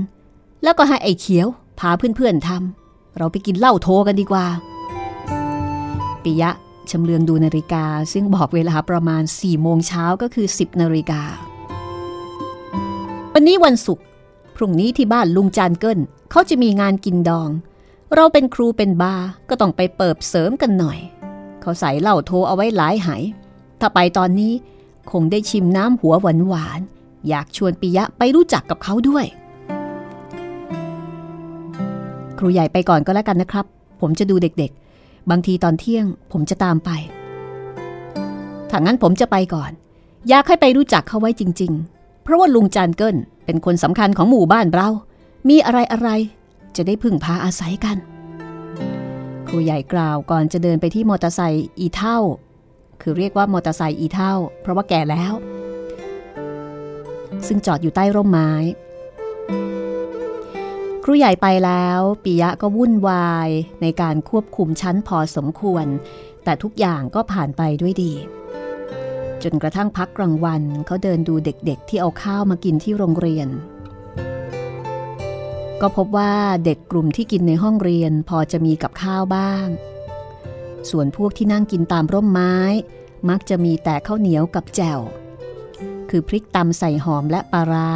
[0.63, 1.47] แล้วก็ให้ไอ้เขียว
[1.79, 4.45] พาเพื่อนๆทำเราไปกินเหล้าโทกันดีกว่า
[6.23, 6.51] ปิยะ
[6.89, 11.21] ชำเลืองดูนาฬิกา ซึ่งบอกเวลาประมาณ4โมงเช้าก็คือ 10นาฬิกา
[13.33, 14.05] วันนี้วันศุกร์
[14.55, 15.99] พรุ่งนี้ที่บ้านลุงจานเกิล
[16.31, 17.49] เขาจะมีงานกินดอง
[18.15, 20.99] เราเป็นครูเป็นบาร์ก็ต้องไปเปิบเสริมกันหน่อย
[21.62, 23.23] เขาใส่เหล้าโทเอาไว้หลายหาย
[23.79, 24.53] ถ้าไปตอนนี้
[25.12, 26.81] คงได้ชิมน้ำหัวหวานหวาน
[27.29, 29.25] อยากชวนปิยะไปรู้จักกับเขาด้วย
[32.38, 33.65] ครูใหญ่ไปก่อนก็แล้วกันนะครับ
[34.01, 36.89] ผมจะดูเด็กๆ บางทีตอนเที่ยงผมจะตามไป
[38.69, 39.71] ถ้างั้นผมจะไปก่อน
[40.30, 44.89] อยากให้ไปรู้จักเขาไว้จริง ๆ เพราะว่าลุงจานเกิลเป็นคนสำคัญของหมู่บ้านเรา
[45.49, 46.09] มีอะไรอะไร
[46.76, 47.97] จะได้พึ่งพาอาศัยกัน
[49.47, 52.17] ครูใหญ่กล่าวก่อนจะเดินไปที่มอเตอร์ไซค์อีเท่า
[53.01, 55.34] คือเรียกว่ามอเตอร์ไซค์อีเท่า เพราะว่าแก่แล้ว
[57.48, 58.52] ซึ่งจอดอยู่ใต้ร่มไม้
[61.04, 63.50] ครูใหญ่ไปแล้วปิยะก็วุ่นวาย
[63.82, 65.86] ในการควบคุมชั้นพอสมควร
[66.44, 68.14] แต่ทุกอย่างก็ผ่านไปด้วยดี
[69.44, 73.48] จนกระทั่งพักกลางวันเขาเดินดูเด็กๆ ที่เอาข้าวมากินที่โรงเรียน
[75.82, 76.34] ก็พบว่า
[76.66, 79.68] เด็กกลุ่มที่กินในห้องเรียนพอจะมีกับข้าวบ้าง
[80.89, 82.58] ส่วนพวกที่นั่งกินตามร่มไม้
[83.30, 85.02] มักจะมีแต่ข้าวเหนียวกับแจ่ว
[86.16, 87.89] คือพริกตำใส่หอมและปลาร้า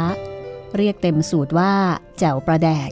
[0.76, 1.72] เรียกเต็มสูตรว่า
[2.18, 2.90] แจ่วปลาแดก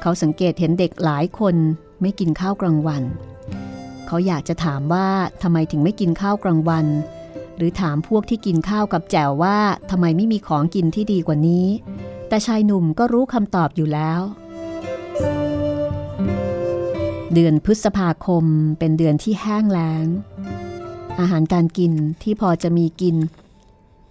[0.00, 1.56] เขาสังเกตเห็นเด็กหลายคน
[2.00, 3.02] ไม่กินข้าวกลางวัน
[4.06, 5.08] เขาอยากจะถามว่า
[5.42, 6.86] ทำไมถึงไม่กินข้าวกลางวัน
[7.56, 9.58] หรือถามพวกที่กินข้าวกับแจ่วว่า
[9.90, 11.66] ทำไมไม่มีของกินที่ดีกว่านี้
[12.28, 14.20] แต่ชายหนุ่มก็รู้คำตอบอยู่แล้ว
[17.34, 18.44] เดือนพฤษภาคม
[18.78, 20.06] เป็นเดือนที่แห้งแล้ง
[21.20, 21.92] อาหารการกิน
[22.22, 23.16] ที่พอจะมีกิน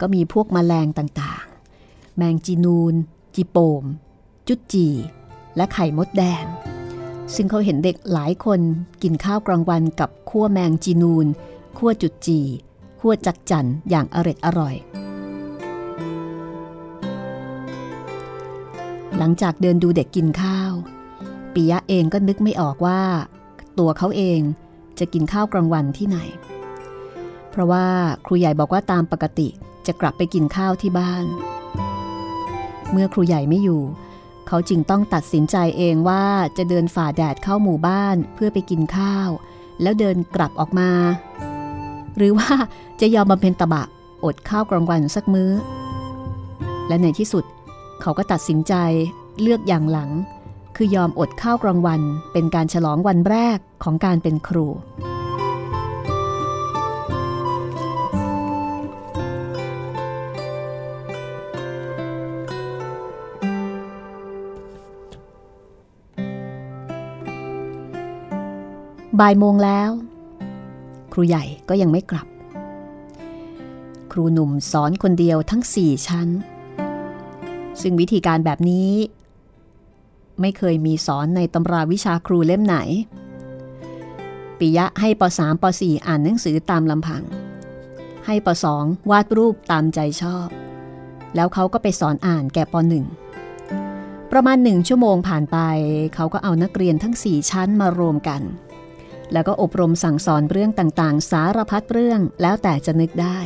[0.06, 2.93] ก็มีพวกมแมลงต่างๆ แมงจีนูน
[3.36, 3.84] จีโปม
[4.47, 4.88] จุดจี
[5.56, 6.45] และไข่มดแดง
[7.36, 8.62] ซึ่งเขาเห็นเด็กหลายคน
[9.04, 11.26] กินข้าวกลางวันกับขั้วแมงจีนูน
[11.78, 12.39] ขั้วจุดจี
[12.99, 14.76] ขั้วจักจั่นอย่างอร็ดอร่อย
[19.18, 20.72] หลังจากเดินดูเด็กกินข้าว
[21.54, 23.01] ปปิยะเองก็นึกไม่ออกว่า
[23.80, 24.39] ตัวเขาเอง
[24.99, 26.18] จะกินข้าวกลางวันที่ไหน
[27.49, 27.86] เพราะว่า
[28.26, 29.49] ครูใหญ่บอกว่าตามปกติ
[29.88, 31.26] จะกลับไปกินข้าวที่บ้าน
[32.92, 33.82] เมื่อครูใหญ่ไม่อยู่
[34.48, 36.26] เขาจึงต้องตัดสินใจเองว่า
[36.58, 39.30] จะเดินฝ่าแดดเข้าหมู่บ้านเพื่อไปกินข้าว
[39.82, 40.92] แล้วเดินกลับออกมา
[42.18, 42.52] หรือว่า
[43.02, 43.84] จะยอมบำเพ็ญตบะ
[44.26, 45.52] อดข้าวกลางวันสักมื้อ
[46.88, 47.46] และในที่สุด
[48.02, 48.74] เขาก็ตัดสินใจ
[49.42, 50.10] เลือกอย่างหลัง
[50.76, 52.02] คือยอมอดข้าวกลางวัน
[52.34, 54.68] เป็นการฉลองวันแรกของการเป็นครู
[69.20, 69.89] บ่ายโมงแล้ว
[71.14, 72.28] ครูใหญ่ก็ยังไม่กลับ
[74.11, 76.28] ครูหนุ่มสอนคนเดียวทั้งสี่ชั้น
[77.82, 78.91] ซึ่งวิธีการแบบนี้
[80.41, 82.78] ไม่เคยมีสอนในตำราวิชาครูเล่มไหน
[84.59, 87.24] ปิยะให้ป .3 ป .4 อ่านหนังสือตามลำพัง
[88.26, 88.47] ให้ป
[88.78, 90.47] .2 วาดรูปตามใจชอบ
[91.36, 92.76] แล้วเขาก็ไปสอนอ่านแก่ป
[93.53, 95.57] .1 ประมาณหนึ่งชั่วโมงผ่านไป
[96.16, 98.43] เขาก็เอานักเรียนทั้งสี่ชั้นมารวมกัน
[99.34, 103.39] แล้วก็อบรมสั่งสอนเรื่องต่างๆ สารพัดเรื่องแล้วแต่จะนึกได้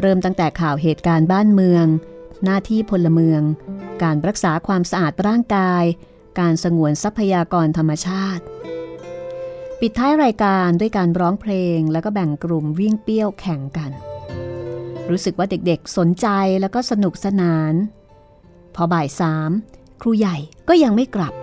[0.00, 1.86] เริ่มตั้งแต่ข่าวเหตุการณ์บ้านเมือง
[2.44, 3.42] หน้าที่พลเมือง
[4.02, 5.84] การรักษาความสะอาดร่างกาย
[6.40, 8.44] การสงวนทรัพยากรธรรมชาติ
[9.80, 13.90] ปิดท้ายรายการด้วยการร้องเพลง แล้วก็แบ่งกลุ่มวิ่งเปี้ยวแข่งกัน
[15.10, 16.26] รู้สึกว่าเด็กๆสนใจ
[16.60, 17.74] แล้วก็สนุกสนาน
[18.74, 19.50] พอบ่ายสาม
[20.02, 20.36] ครูใหญ่
[20.68, 21.34] ก็ยังไม่กลับ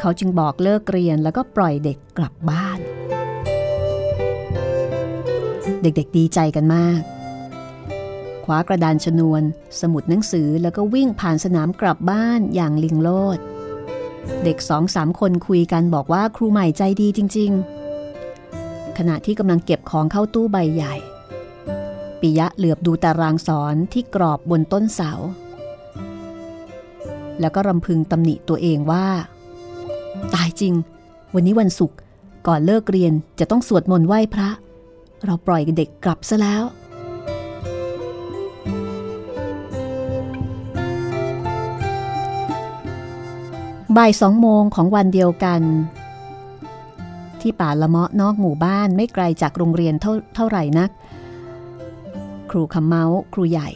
[0.00, 2.78] เขาจึงบอกเลิกเรียนแล้วก็ปล่อยเด็กกลับบ้าน
[5.82, 7.02] เด็กๆดีใจกันมาก
[8.44, 9.42] คว้ากระดานชนวน
[9.80, 13.38] สมุดหนังสือแล้วก็วิ่งผ่านสนามกลับบ้านอย่างลิงโลด
[14.44, 17.50] เด็กสองสามคนคุยกันบอกว่าครูใหม่ใจดีจริง
[18.24, 20.94] ๆ ขณะที่กำลังเก็บของเข้าตู้ใบใหญ่
[22.20, 25.12] ปิยะเหลือบดูตารางสอนที่กรอบบนต้นเสา
[27.40, 29.06] แล้วก็รำพึงตำหนิตัวเองว่า
[30.34, 30.74] ตายจริง
[31.34, 31.96] วันนี้วันศุกร์
[32.46, 34.48] ก่อนเลิกเรียนจะต้องสวดมนต์ไหว้พระ
[35.24, 36.62] เราปล่อยเด็กกลับซะแล้ว
[43.96, 45.62] บ่ายสองโมงของวันเดียวกัน
[47.40, 50.90] ที่ป่าละเมาะนอกหมู่บ้านไม่ไกลจากโรงเรียนเท่าเท่าไหร่นัก
[52.50, 53.04] ครูคำเมา
[53.34, 53.68] ครูใหญ่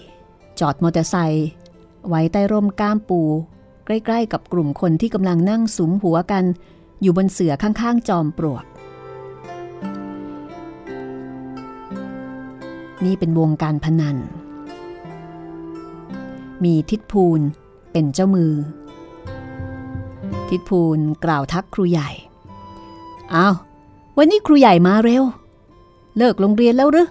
[0.60, 1.48] จอดมอเตอร์ไซค์
[2.08, 3.20] ไว้ใต้ร่มก้ามปู
[3.86, 6.44] ใกล้ๆ กับกลุ่มคนที่กำลังนั่งสุมหัวกัน
[7.02, 8.64] อยู่บนเสือข้างๆ จอมปลวก
[13.04, 14.16] นี่เป็นวงการพนัน
[16.64, 17.40] มีทิดพูน
[17.92, 18.52] เป็นเจ้ามือ
[20.48, 22.10] ทิดพูนกล่าวทักครูใหญ่
[23.34, 23.54] อ้าว
[24.18, 25.24] วันนี้ครูใหญ่มาเร็ว
[26.16, 27.08] เลิกโรงเรียนแล้วหรือ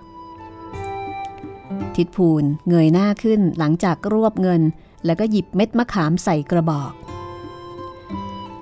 [1.96, 4.62] ทิดพูนเงยหน้าขึ้นหลังจากรวบเงิน
[5.06, 6.92] แล้วก็หยิบเม็ดมะขามใส่กระบอก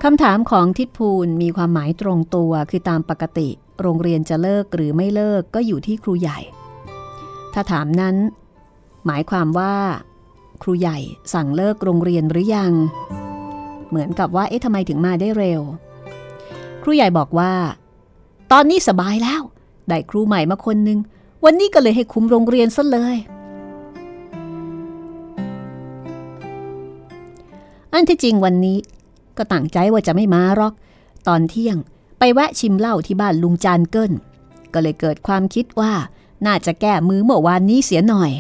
[0.04, 3.50] คำถามของทิดพูนมีความหมายตรงตัวคือตามปกติ
[3.82, 6.40] โรงเรียนจะเลิกหรือไม่เลิกก็อยู่ที่ครูใหญ่
[7.54, 8.16] ถ้าถามนั้น
[9.06, 9.76] หมายความว่า
[10.62, 10.98] ครูใหญ่
[11.34, 12.74] สั่งเลิกโรงเรียนหรือยัง
[13.90, 15.62] เหมือนกับว่าเอ๊ะทำไมถึงมาได้เร็ว
[16.84, 17.52] ครูใหญ่บอกว่า
[18.52, 19.42] ตอนนี้สบายแล้ว
[19.88, 21.00] ได้ครูใหม่มาคนหนึ่ง
[21.46, 23.16] วันนี้ก็เลยให้คุมโรงเรียนซะเลย
[27.94, 28.78] อันที่จริงวันนี้
[29.38, 30.74] ก็ตั้งใจว่าจะไม่มาหรอก
[31.28, 31.78] ตอนเที่ยง
[32.20, 34.14] ไปแวะชิมเหล้าที่บ้านลุงจานเกิล
[34.74, 35.94] ก็เลยเกิดความคิดว่า
[36.46, 38.32] น่าจะแก้มือเมื่อวานนี้เสียหน่อย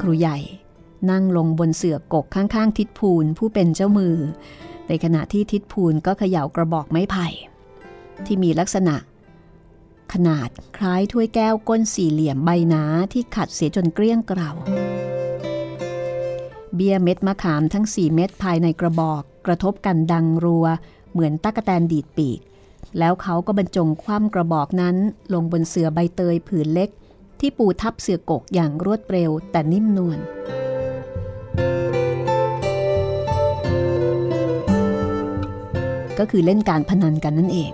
[0.00, 0.38] ครูใหญ่
[1.10, 4.16] นั่งลงบนเสื่อกกข้างๆ ทิดพูนผู้เป็นเจ้ามือ
[4.88, 7.26] ในขณะที่ทิดพูนก็เขย่ากระบอกไม้ไผ่
[8.26, 8.96] ที่มีลักษณะ
[10.12, 12.82] ขนาดคล้ายถ้วยแก้วก้นสี่เหลี่ยมใบหนา
[13.12, 14.50] ที่ขัดเสียจนเกลี้ยงเกลา
[16.74, 20.66] เบี้ยเม็ดมะขามทั้งสี่เม็ดภายในกระบอก กระทบกันดังรัว
[21.12, 22.40] เหมือนตะกแตนดีดปีก
[22.98, 24.96] แล้วเขาก็บรรจงคว่ำกระบอกนั้น
[25.32, 26.90] ลงบนเสื่อใบเตยผืนเล็ก
[27.40, 30.18] ที่ปูทับเสื่อกกอย่างรวดเร็วแต่นิ่มนวล
[36.18, 37.72] ก็คือเล่นการพนันกันนั่นเอง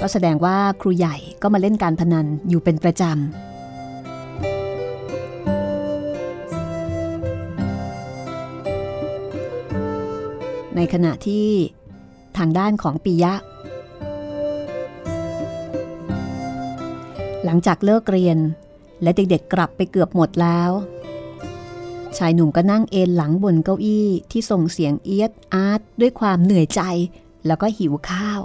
[0.00, 1.16] ก็แสดงว่าครูใหญ่
[1.46, 3.14] ก็มาเล่นการพนันอยู่เป็นประจำ
[10.76, 11.48] ในขณะที่
[12.36, 13.34] ทางด้านของปิยะ
[17.44, 18.38] หลังจากเลิกเรียน
[19.02, 20.70] และเด็กๆกลับไปเกือบหมดแล้ว
[22.16, 26.82] ชายหนุ่มก็นั่งเอนหลังบนเก้าอี้ที่ส่งเสียงเอียดอาร์ตด้วยความเหนื่อยใจ
[27.46, 28.40] แล้วก็หิวข้าว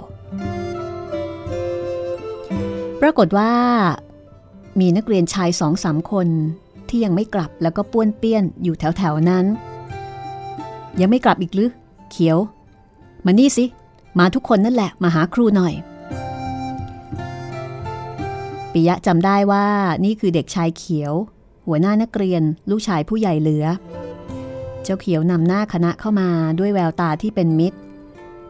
[3.00, 3.52] ปรากฏว่า
[4.80, 6.28] มีนักเรียนชายสองสามคน
[6.88, 9.44] ที่ยังไม่กลับแล้วก็ป้วนเปี้ยนอยู่แถวๆนั้น
[11.00, 11.70] ยังไม่กลับอีกหรือ
[12.10, 12.38] เขียว
[13.24, 13.64] มานี่สิ
[14.18, 15.74] มาทุกคนนั่นแหละมาหาครูหน่อย
[18.72, 19.66] ปิยะจำได้ว่า
[20.04, 21.12] นี่คือเด็กชายเขียว
[21.66, 23.66] หัวหน้านักเรียนลูกชายผู้ใหญ่เหลือ
[24.82, 26.28] เจ้าเขียวนำหน้าคณะเข้ามา
[26.58, 27.78] ด้วยแววตาที่เป็นมิตร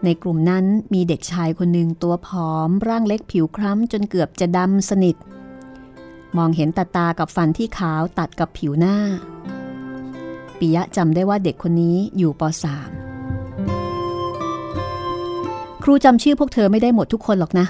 [0.05, 5.17] ในกลุ่มนั้นมีเด็กชายคนหนึ่งตัวผอม ร่างเล็กผิวคล้ำจนเกือบจะดำสนิท
[6.37, 8.97] มองเห็นตาตากับฟันที่ขาวตัดกับผิวหน้า
[10.59, 12.49] ปิยะจำได้ว่าเด็กคนนี้อยู่ป .3
[15.83, 17.67] ครูจำชื่อพวกเธอไม่ได้หมดทุกคนหรอกนะ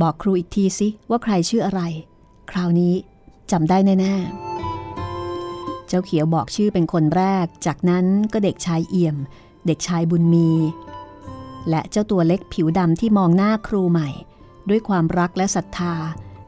[0.00, 1.80] บอกครูอีกทีสิว่าใครชื่ออะไร
[2.50, 2.94] คราวนี้
[3.50, 9.16] จำได้แน่ๆ เจ้าเขียวบอกชื่อเป็นคนแรก จากนั้นก็เด็กชายเอี่ยม
[9.66, 10.50] เด็กชายบุญมี
[11.70, 14.08] และเจ้าตัวเล็กผิวดำที่มองหน้าครูใหม่
[14.68, 15.94] ด้วยความรักและศรัทธา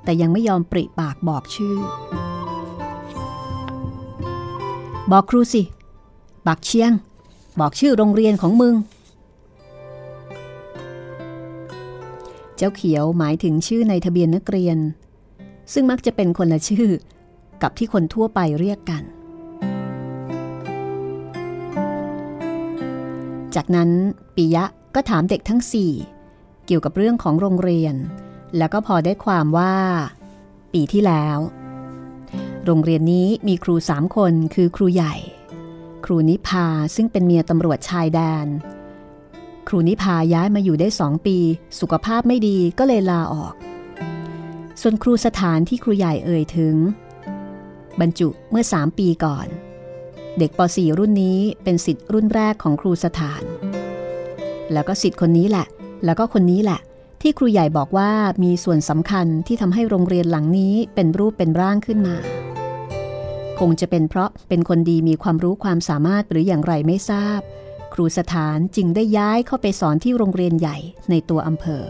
[0.04, 1.76] แต่ยังไม่ยอมปริปากบอกชื่อ
[5.12, 5.62] บอกครูสิ
[6.46, 6.92] บักเชียง
[7.60, 8.74] บอกชื่อโรงเรียนของมึง
[12.56, 14.78] เจ้าเขียวหมายถึงชื่อในทะเบียนนักเรียน
[15.72, 16.88] ซึ่งมักจะเป็นคนละชื่อ
[17.62, 19.02] กับที่คนทั่วไปเรียกกัน
[23.54, 23.90] จากนั้น
[24.34, 24.64] ปิยะ
[24.98, 25.92] ก็ถามเด็กทั้งสี่
[26.66, 27.94] เกี่ยวกับเรื่องของโรงเรียน
[28.56, 29.74] แล้วก็พอได้ความว่า
[30.72, 31.38] ปีที่แล้ว
[32.64, 35.14] โรงเรียนนี้มีครูสามคนคือครูใหญ่
[36.04, 36.66] ครูนิพา
[36.96, 38.46] ซึ่งเป็นเมียตำรวจชายแดน
[39.68, 41.38] ครูนิพาย้ายมาอยู่ได้สองปี
[41.80, 43.54] สุขภาพไม่ดีก็เลยลาออก
[44.80, 46.76] ส่วนครูสถานที่ครูใหญ่เอ่ยถึง
[48.00, 49.46] บรรจุเมื่อสามปีก่อน
[50.38, 53.44] เด็กป .4 รุ่นนี้เป็นสิทธิ์รุ่นแรกของครูสถาน
[54.72, 55.66] แล้วก็สิทธิ์คนนี้แหละ
[56.04, 56.80] แล้วก็คนนี้แหละ
[57.20, 58.10] ที่ครูใหญ่บอกว่า
[58.44, 62.16] มีส่วนสำคัญที่ทำให้โรงเรียนหลังนี้เป็นรูปเป็นร่างขึ้นมา
[63.60, 67.40] คงจะเป็นเพราะเป็นคนดีมีความรู้ความสามารถหรืออย่างไรไม่ทราบ
[67.94, 70.76] ครูสถานจึงได้ย้ายเข้าไปสอนที่โรงเรียนใหญ่
[71.10, 71.82] ในตัวอำเภอ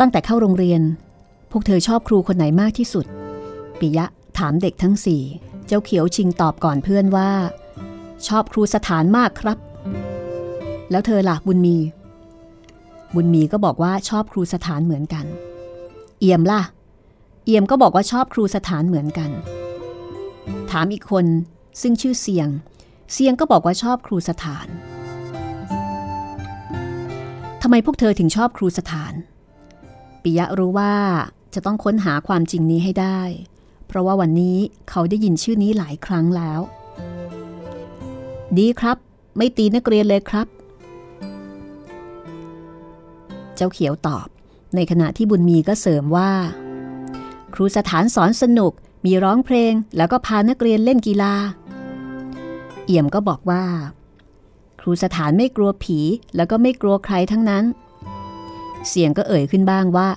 [0.00, 0.82] ตั้งแต่เข้าโรงเรียน
[1.50, 3.06] พวกเธอชอบครูคนไหนมากที่สุด
[3.78, 4.06] ปิยะ
[4.38, 5.22] ถามเด็กทั้งสี่
[5.68, 7.30] เจ้าเขียวชิงตอบก่อนเพื่อนว่า
[8.26, 9.58] ชอบครูสถานมากครับ
[10.90, 11.76] แล้วเธอล่ะบุญมี
[13.14, 15.26] บุญมีก็บอกว่าชอบครูสถานเหมือนกัน
[16.20, 16.62] เอี่ยมล่ะ
[17.44, 19.30] เอี่ยมก็บอกว่าชอบครูสถานเหมือนกัน
[20.70, 21.26] ถามอีกคน
[21.80, 22.48] ซึ่งชื่อเสียง
[23.12, 24.66] เสียงก็บอกว่าชอบครูสถาน
[27.62, 29.12] ทำไมพวกเธอถึงชอบครูสถาน
[30.22, 30.94] ปิยะรู้ว่า
[31.54, 33.20] จะต้องค้นหาความจริงนี้ให้ได้
[33.88, 34.58] เพราะว่าวันนี้
[34.90, 36.60] เขาได้ยินชื่อนี้หลายครั้งแล้ว
[38.58, 38.96] ดีครับ
[39.36, 40.46] ไม่ตีนักเรียนเลยครับ
[43.56, 44.26] เจ้าเขียวตอบ
[44.74, 46.30] ในขณะที่บุญมีก็เสริมว่า
[47.54, 48.72] ครูสถานสอนสนุก
[49.06, 51.34] มีร้องเพลงแล้วก็พานักเรียนเล่นกีฬา
[52.84, 53.64] เอี่ยมก็บอกว่า
[54.80, 55.98] ครูสถานไม่กลัวผี
[56.36, 57.64] แล้วก็ไม่กลัวใครทั้งนั้น
[58.88, 60.08] เสียงก็เอ่ยขึ้นบ้างว่า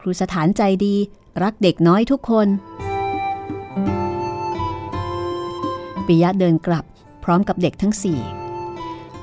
[0.00, 0.96] ครูสถานใจดี
[1.42, 2.48] รักเด็กน้อยทุกคน
[6.08, 6.84] ปิยะเดินกลับ
[7.24, 8.20] พร้อมกับเด็กทั้งสี่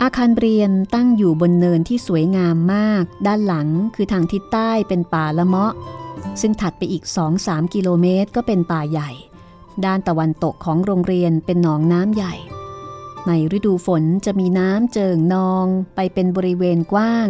[0.01, 5.73] อาคารเรียนตั้งอยู่บนเนินที่สวยงามมาก ด้านหลังคือทางทิศใต้เป็นป่าละเมาะ
[6.41, 7.03] ซึ่งถัดไปอีก
[7.39, 9.11] 2-3 กิโลเมตรก็เป็นป่าใหญ่
[9.85, 12.33] ด้านตะวันตกของโรงเรียนเป็นหนองน้ำใหญ่
[13.27, 15.65] ในฤดูฝนจะมีน้ำเจิ่งนอง
[15.95, 17.27] ไปเป็นบริเวณกว้าง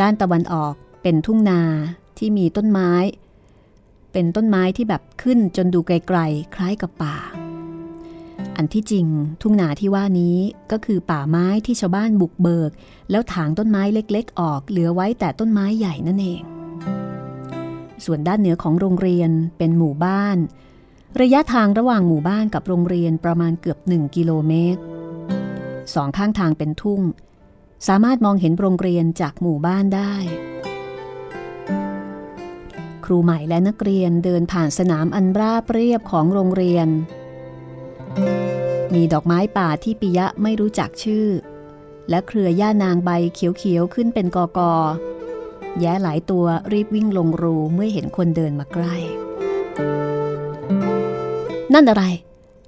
[0.00, 1.62] ด้านตะวันออกเป็นทุ่งนา
[2.18, 2.92] ที่มีต้นไม้
[4.12, 7.16] เป็นต้นไม้ที่แบบขึ้นจนดูไกลๆคล้ายกับป่า
[8.56, 9.06] อันที่จริง
[9.40, 10.36] ทุ่งนาที่ว่านี้
[10.72, 12.70] ก็คือป่าไม้ที่ชาวบ้านบุกเบิก
[13.10, 16.42] แล้วถางต้นไม้เล็กๆ ออกเหลือไว้แต่ต้นไม้ใหญ่นั่นเอง
[18.04, 20.36] ส่วนด้านเหนือของโรงเรียนเป็นหมู่บ้าน
[21.20, 24.82] ระยะทางระหว่างหมู่บ้านกับโรงเรียนประมาณเกือบหนึ่งกิโลเมตร
[25.94, 27.00] สองข้างทางเป็นทุ่ง
[27.88, 30.14] สามารถมองเห็นโรงเรียนจากหมู่บ้านได้
[33.04, 36.88] ครูใหม่และนักเรียนเดินผ่านสนามอันราบเรียบของโรงเรียน
[38.94, 41.26] มีดอกไม้ป่าที่ปิยะไม่รู้จักชื่อ
[42.10, 44.72] และเครือหญ้านางใบเขียวๆขึ้นเป็นกอกอ
[45.80, 48.96] แย้หลายตัวรีบวิ่งลงรูเมื่อเห็นคนเดินมาใกล้
[51.74, 52.04] นั่นอะไร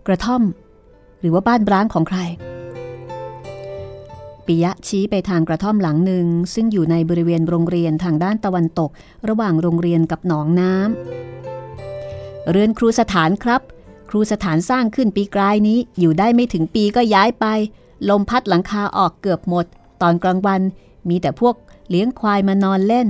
[0.06, 0.42] กระท่อม
[1.20, 2.18] หรือว่าบ้านร้างของใคร
[4.46, 8.90] ปิยะชี้ไปทางกระท่อมหลังหนึ่ง ซึ่งอยู่ในบริเวณโรงเรียนทางด้านตะวันตก
[9.28, 13.62] ระหว่างโรงเรียนกับหนองน้ำเรือนครูสถานครับ
[14.08, 17.46] ครูสถานสร้างขึ้นปีกลายนี้อยู่ได้ไม่ถึงปีก็ย้ายไป
[18.08, 19.66] ลมพัดหลังคาออกเกือบหมด
[20.02, 20.60] ตอนกลางวัน
[21.08, 21.54] มีแต่พวก
[21.90, 23.08] เลี้ยงควายมานอนเล่น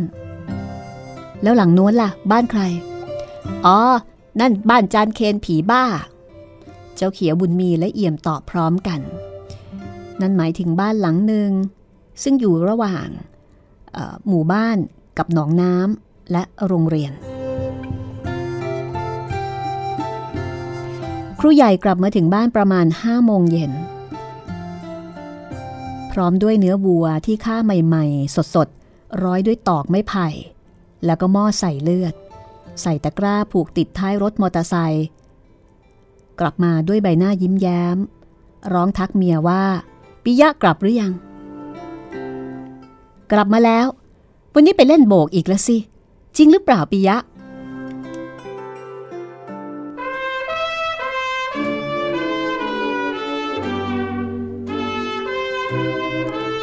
[1.42, 2.62] แล้วหลังโน้นล่ะ บ้านใคร
[3.66, 3.78] อ๋อ
[4.40, 5.84] นั่นบ้านจานเคนผีบ้า
[6.96, 9.00] เจ้าเขียวบุญมีและเอี่ยมตอบพร้อมกัน
[10.20, 11.50] นั่นหมายถึงบ้านหลังหนึ่ง
[12.22, 13.08] ซึ่งอยู่ระหว่าง
[14.28, 14.78] หมู่บ้าน
[15.18, 17.12] กับหนองน้ำและโรงเรียน
[21.46, 23.72] รูใหญ่กลับมาถึงบ้านประมาณห้าโมงเย็น
[26.12, 30.28] พร้อมด้วยเนื้อวัวที่ฆ่าใหม่ ๆ สดๆ ร้อยด้วยตอกไม้ไผ่
[31.04, 32.14] แล้วก็หม้อใส่เลือด
[32.82, 35.06] ใส่ตะกร้าผูกติดท้ายรถมอเตอร์ไซค์
[36.40, 37.96] กลับมาด้วยใบหน้ายิ้มแย้ม
[38.72, 39.62] ร้องทักเมียว่า
[40.22, 41.12] ปิยะกลับหรือยัง
[43.32, 43.86] กลับมาแล้ว
[44.54, 45.76] วันนี้ไปเล่นโบกอีกแล้วสิ
[46.36, 47.16] จริงหรือเปล่าปิยะ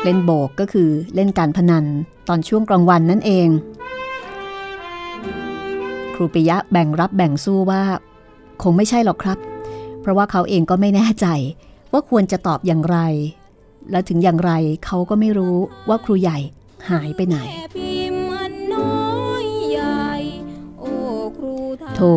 [0.03, 1.85] เล่นโบกก็คือเล่นการพนัน
[2.27, 3.47] ตอนช่วงกลางวันนั่นเอง
[6.13, 7.83] ครูปิยะแบ่งรับแบ่งสู้ว่า
[8.61, 9.37] คงไม่ใช่หรอกครับ
[10.01, 11.27] เพราะว่าเขาเองก็ไม่แน่ใจ
[11.91, 12.97] ว่าควรจะตอบอย่างไร
[13.91, 14.51] และถึงอย่างไร
[14.85, 15.57] เขาก็ไม่รู้
[15.89, 16.37] ว่าครูใหญ่
[16.89, 17.37] หายไปไหน
[21.95, 22.13] โธ่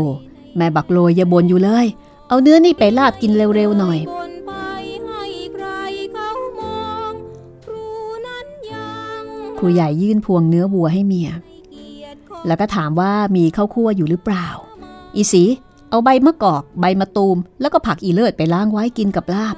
[0.57, 1.87] แม่บักโลยอย่าบนอยู่เลย
[2.29, 3.99] เอาเนื้อนี่ไปลาบกินเร็วๆหน่อย
[9.59, 11.31] ครูใหญ่ยื่นพวงเนื้อวัวให้เมีย
[12.47, 14.47] แล้วก็ถามว่ามีข้าวคั่วอยู่หรือเปล่า
[15.17, 15.45] อีสี
[15.91, 19.57] เอาใบมะกอก ใบมะตูม แล้วก็ผักอีเลิศไปล้างไว้กินกับลาบ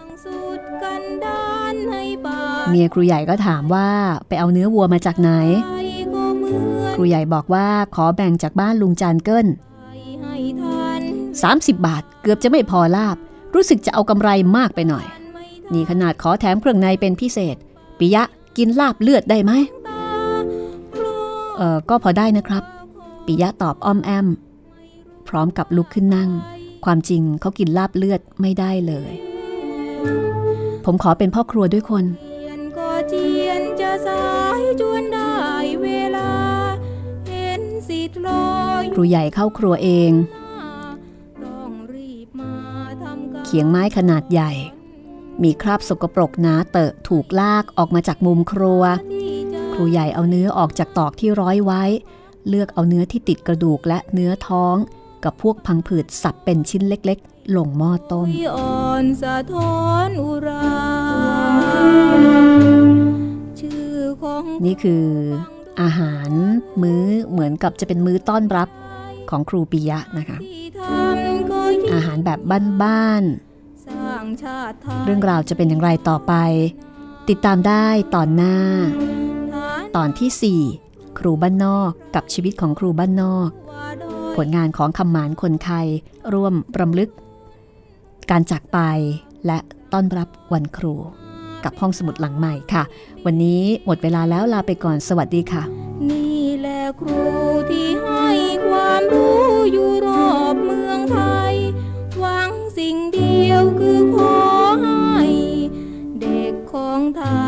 [2.69, 3.89] เมียครูใหญ่ก็ถามว่า
[4.29, 5.31] ไปเอาเนื้อวัวมาจากไหน
[6.95, 9.47] ครูใหญ่บอกว่าขอแบ่งจากบ้านลุงจานเกิล
[11.19, 13.17] 30 บาทเกือบจะไม่พอลาบ
[13.55, 15.07] รู้สึกจะเอากำไรมากไปหน่อย
[15.73, 17.57] นี่ขนาดขอแถมเครื่องในเป็นพิเศษ
[17.99, 18.23] ปิยะ
[18.57, 19.53] กินลาบเลือดได้ไหม
[21.59, 22.63] เออก็พอได้นะครับ
[23.27, 24.27] ปิยะตอบอ้อมแอม
[25.29, 26.31] พร้อมกับลุกขึ้นนั่ง
[26.85, 29.13] ความจริงเขากินลาบเลือดไม่ได้เลย
[30.85, 32.05] ผมขอเป็นพ่อครัวด้วยคน
[33.09, 34.27] เจียนจะสา
[34.61, 35.35] ยจวนได้
[35.83, 36.31] เวลา
[37.29, 40.13] เห็นสิทธิ์ลอยครูใหญ่เข้าครัวเอง
[43.45, 44.53] เขียงไม้ขนาดใหญ่
[45.43, 48.83] มีคราบสกปรกหนาเตอะถูกลากออกมาจากมุมครัว
[49.48, 49.48] ค
[49.79, 51.83] รูใหญ่เอาเนื้อออกจากตอกที่ร้อยไว้
[52.49, 54.77] เลือกเอาเนื้อที่ติดกระดูกและเนื้อท้อง
[55.25, 58.27] กับพวกพังผืดสับเป็นชิ้นเล็กๆ ลงหม้อต้ม
[64.65, 65.07] นี่คือ
[65.81, 66.31] อาหาร
[66.83, 68.69] มื้อเหมือนกับจะเป็นมื้อต้อนรับ
[69.31, 70.39] ของครูปิยะนะคะ
[71.95, 72.41] อาหารแบบ
[72.83, 76.35] บ้านๆเรื่องราวจะเป็นอย่างไรต่อไป
[77.29, 78.57] ติดตามได้ตอนหน้า
[79.97, 83.51] ตอนที่ 4 ครูบ้านนอกกับชีวิตของครูบ้านนอก
[84.37, 85.87] ผลงานของคำหมานคนไทย
[86.33, 87.11] ร่วมรำลึก
[88.31, 88.79] การจากไป
[89.47, 89.59] และ
[89.93, 90.95] ต้อนรับวันครู
[91.65, 92.83] กับห้องสมุดหลังใหม่ค่ะ
[93.25, 95.63] วันนี้หมดเวลาแล้วลาไปก่อนสวัสดีค่ะ
[96.11, 97.23] นี่แหละครู
[97.71, 98.29] ที่ให้
[98.69, 101.19] ความรู้อยู่รอบเมืองไท
[101.53, 101.55] ย
[102.19, 104.39] หวังสิ่งเดียวคือขอ
[104.83, 105.23] ให้
[106.21, 107.25] เด็กของไท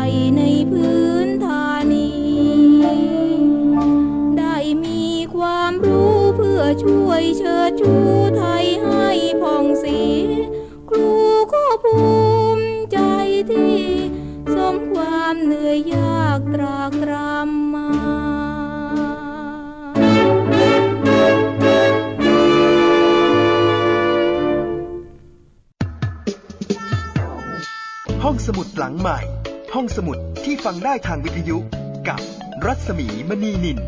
[6.83, 7.93] ช่วยเชิดชู
[8.37, 9.07] ไทยให้
[9.41, 9.99] ผ่องสี
[10.89, 11.09] ครู
[11.53, 11.99] ก็ภู
[12.57, 12.99] มิใจ
[13.51, 13.81] ที่
[14.53, 17.89] สมความเหนื่อยยากตรากตรำมา
[28.23, 29.19] ห้องสมุดหลังใหม่
[29.73, 31.57] ห้องสมุดที่ฟังได้ทางวิทยุ
[32.07, 32.19] กับ
[32.65, 33.79] รัศมีมณีนิน